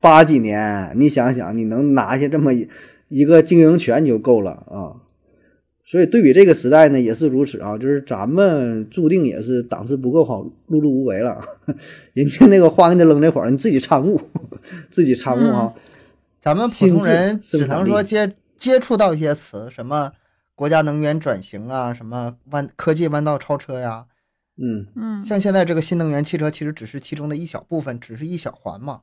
[0.00, 0.92] 八几年？
[0.96, 2.68] 你想想，你能拿下这么一
[3.08, 5.00] 一个经营权你就够了啊！
[5.94, 11.40] 所以对比这个时代呢，也是如此啊，就是咱们注定也是档次不够好，碌碌无为了。
[12.14, 14.20] 人家那个话给你扔这会儿，你自己参悟，
[14.90, 15.72] 自己参悟哈。
[16.42, 20.10] 咱们普通人只能说接接触到一些词，什么
[20.56, 24.06] 国家能源转型啊，什么弯科技弯道超车呀，
[24.60, 29.02] 嗯嗯像现在这个新能源汽车其实只是其中的一小部分，只是一小环嘛。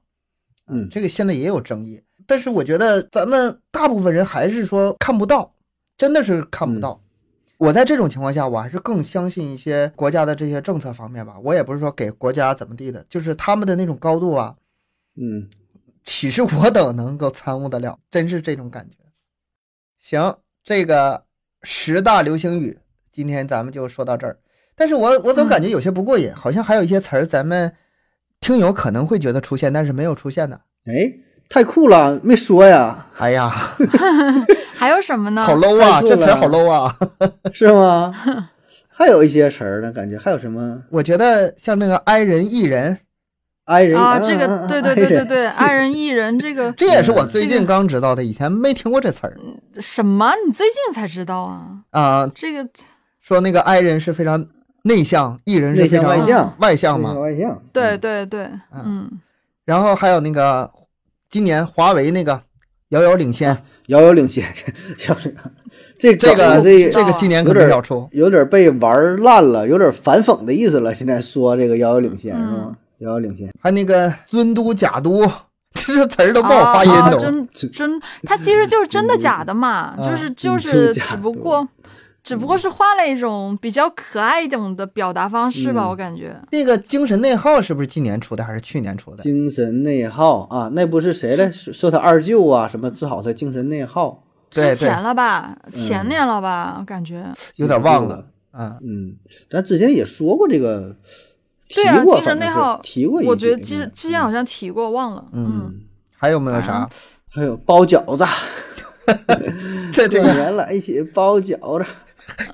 [0.67, 5.53] 嗯这个现在也有争议，但是我觉得咱们大部分人还是说看不到，
[6.01, 6.99] 真的是看不嗯到。
[7.59, 11.35] 我在这种情况下，我还是更相信一些国家的这些政策方面吧。
[11.43, 14.55] 我也不是说给国家怎么地的，就是他们的那种高度啊，
[15.15, 15.47] 嗯，
[16.03, 17.99] 岂是我等能够参悟得了？
[18.09, 18.95] 真是这种感觉。
[19.99, 21.25] 行，这个
[21.61, 22.79] 十大流行语，
[23.11, 24.39] 今天咱们就说到这儿。
[24.75, 27.71] 但是我我总感觉有些不过瘾，好像还有一些词儿咱们
[28.39, 30.61] 听友可能会觉得出现，但是没有出现的。
[30.85, 31.13] 哎，
[31.47, 33.51] 太酷了，没说呀，哎呀，
[34.81, 35.43] 还有什么呢？
[35.45, 36.01] 好 low 啊！
[36.01, 36.97] 这词儿好 low 啊！
[37.53, 38.11] 是吗？
[38.89, 42.97] 还有一些词儿呢，感觉还有什么我觉得像那个 i 人、艺人
[43.65, 49.37] ，，i 人啊，这个对对对对对，对，爱人 艺人这个这也是我最近刚知道的，以前没听过这词儿
[49.79, 50.33] 什么？
[50.43, 51.67] 你最近才知道啊？
[51.91, 52.31] 啊。
[52.33, 52.67] 这个
[53.21, 54.43] 说那个 i 人是非常
[54.85, 57.13] 内向，艺人是非常外向外向嘛。
[57.13, 59.07] 外向，对对对，嗯，
[59.63, 60.71] 然后还有那个
[61.29, 62.41] 今年华为那个
[62.91, 64.43] 遥遥领先，遥遥领先，
[65.07, 65.31] 遥遥
[65.97, 68.09] 这这个这这个今年可有点。
[68.11, 70.93] 有点被玩烂了，有点反讽的意思了。
[70.93, 72.75] 现在说这个遥遥领先是吗？
[72.99, 75.21] 遥遥领先，还那个尊都假都，
[75.73, 77.17] 这些词儿都不好发音都。
[77.17, 81.67] 啊真真，它其实就是真的假的嘛，嗯就是就是，只不的过
[82.23, 86.39] 只不过是换了一种比较可爱一种的表达方式吧，嗯我感觉。
[86.51, 89.17] 那个精神内耗是不是今年出的还是去年出的？
[89.17, 97.25] 精神内耗啊，那不是谁来说说他二舅啊，什么治好他精神内耗，对对之前了吧，前年了吧，我感觉。
[97.55, 98.27] 有点忘了。
[98.51, 99.15] 啊，嗯，
[99.49, 100.93] 咱之前也说过这个，
[101.73, 105.25] 对啊，精神内耗，提过一句，我觉得之之前好像提过，忘了。
[105.31, 105.81] 嗯，嗯，
[106.17, 106.89] 还有没有啥啊？
[107.29, 108.25] 还有包饺子，
[109.93, 111.85] 在这过个年了一起包饺子。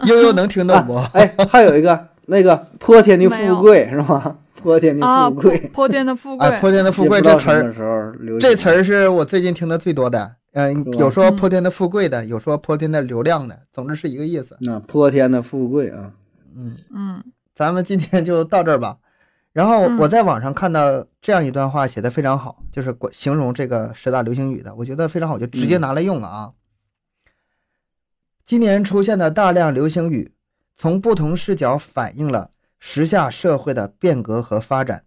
[0.06, 0.96] 悠悠能听懂不？
[1.14, 4.38] 哎，还有一个那个泼天的富贵是吗？
[4.56, 7.74] 泼天的富贵，泼天的 富贵哎，，泼天的富贵这词儿，
[8.40, 10.36] 这词儿是我最近听的最多的。
[10.54, 14.58] 嗯，吧有说嗯泼天的富贵的，有说泼天的流量的，总之是一个意思。
[14.62, 16.12] 那泼天的富贵啊，
[16.58, 17.24] 嗯，嗯
[17.54, 18.98] 咱们今天就到这儿吧。
[19.54, 26.54] 然后嗯我在网上看到这样一段话，写的非常好，就是管形容这个十大流行语的，我觉得非常好，就直接嗯拿来用了啊。
[28.46, 30.34] 今年出现的大量流行语，
[30.76, 35.04] 从不同视角反映了时下社会的变革和发展。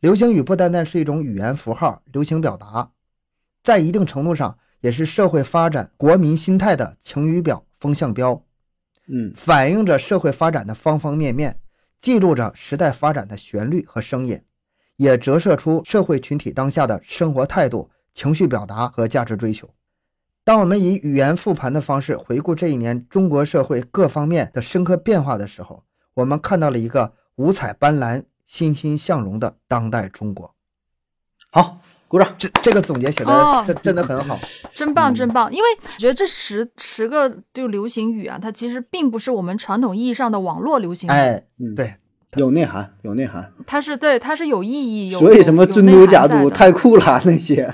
[0.00, 2.92] 流行语不单单是一种语言符号、流行表达，
[3.62, 8.40] 在一定程度上也是社会发展、国民心态的晴雨表、风向标。
[9.08, 11.58] 嗯反映着社会发展的方方面面，
[12.00, 14.42] 记录着时代发展的旋律和声音，
[14.96, 19.68] 也折射出社会群体当下的生活态度、情绪表达和价值追求。
[20.44, 25.84] 当我们以语言复盘的方式回顾这一年中国社会各方面的深刻变化的时候，
[26.14, 30.54] 我们看到了一个五彩斑斓、欣欣向荣的当代中国。
[31.50, 32.34] 好，鼓掌。
[32.38, 34.38] 这这个总结写的哦真真的很好。
[34.74, 35.52] 真棒，嗯真棒！
[35.52, 41.94] 因为我觉得这十十个就流行语啊，它其实并不是我们传统意义上的网络流行语，哎，嗯，对，
[42.36, 43.52] 有内涵，有内涵。
[43.66, 47.72] 它是对，它是有意义，有所以什么尊都假都都太酷了，那些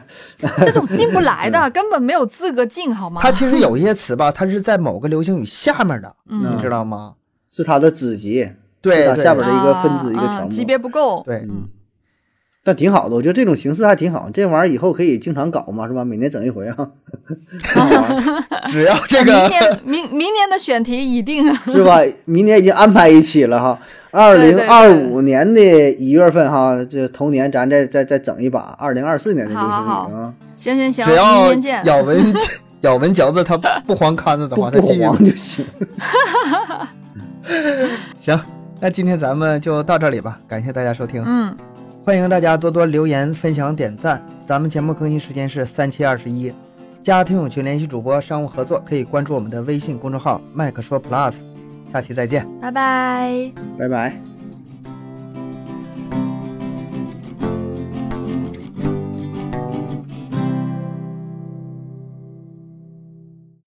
[0.58, 3.20] 这种 进不来的，根本没有资格进，好吗？
[3.22, 7.14] 它其实有一些词吧，它是在某个流行语下面的，嗯你知道吗？
[7.46, 8.48] 是它的子集，
[8.80, 10.46] 对它下边的一个分支啊一个条目。
[10.46, 11.68] 啊级别不够，对，嗯，
[12.64, 14.28] 但挺好的，我觉得这种形式还挺好。
[14.32, 16.02] 这玩意儿以后可以经常搞嘛，是吧？
[16.02, 16.74] 每年整一回啊
[18.68, 22.00] 只要这明个年明明年的选题已定， 是吧？
[22.24, 23.78] 明年已经安排一期了哈，
[24.10, 25.60] 二零二五年的
[25.92, 31.84] 一月份哈，这头年咱再再再整一把二零二四年的流行语好好啊，行行行，明只要。
[31.84, 32.34] 咬文
[32.80, 33.56] 咬文嚼字，它
[33.86, 35.66] 不黄刊子的话，它不不继续黄就行。
[38.20, 38.40] 行。
[38.80, 41.56] 那今天咱们就到这里吧，感谢大家收听，嗯，
[42.04, 44.22] 欢迎大家多多留言、分享、点赞。
[44.46, 46.52] 咱们节目更新时间是三七二十一，
[47.02, 51.36] 加听友群联系主播商务合作，可以关注我们的微信公众号“麦克说 Plus”。
[51.90, 52.46] 下期再见。
[52.60, 53.50] 拜拜。
[53.78, 54.33] 拜拜。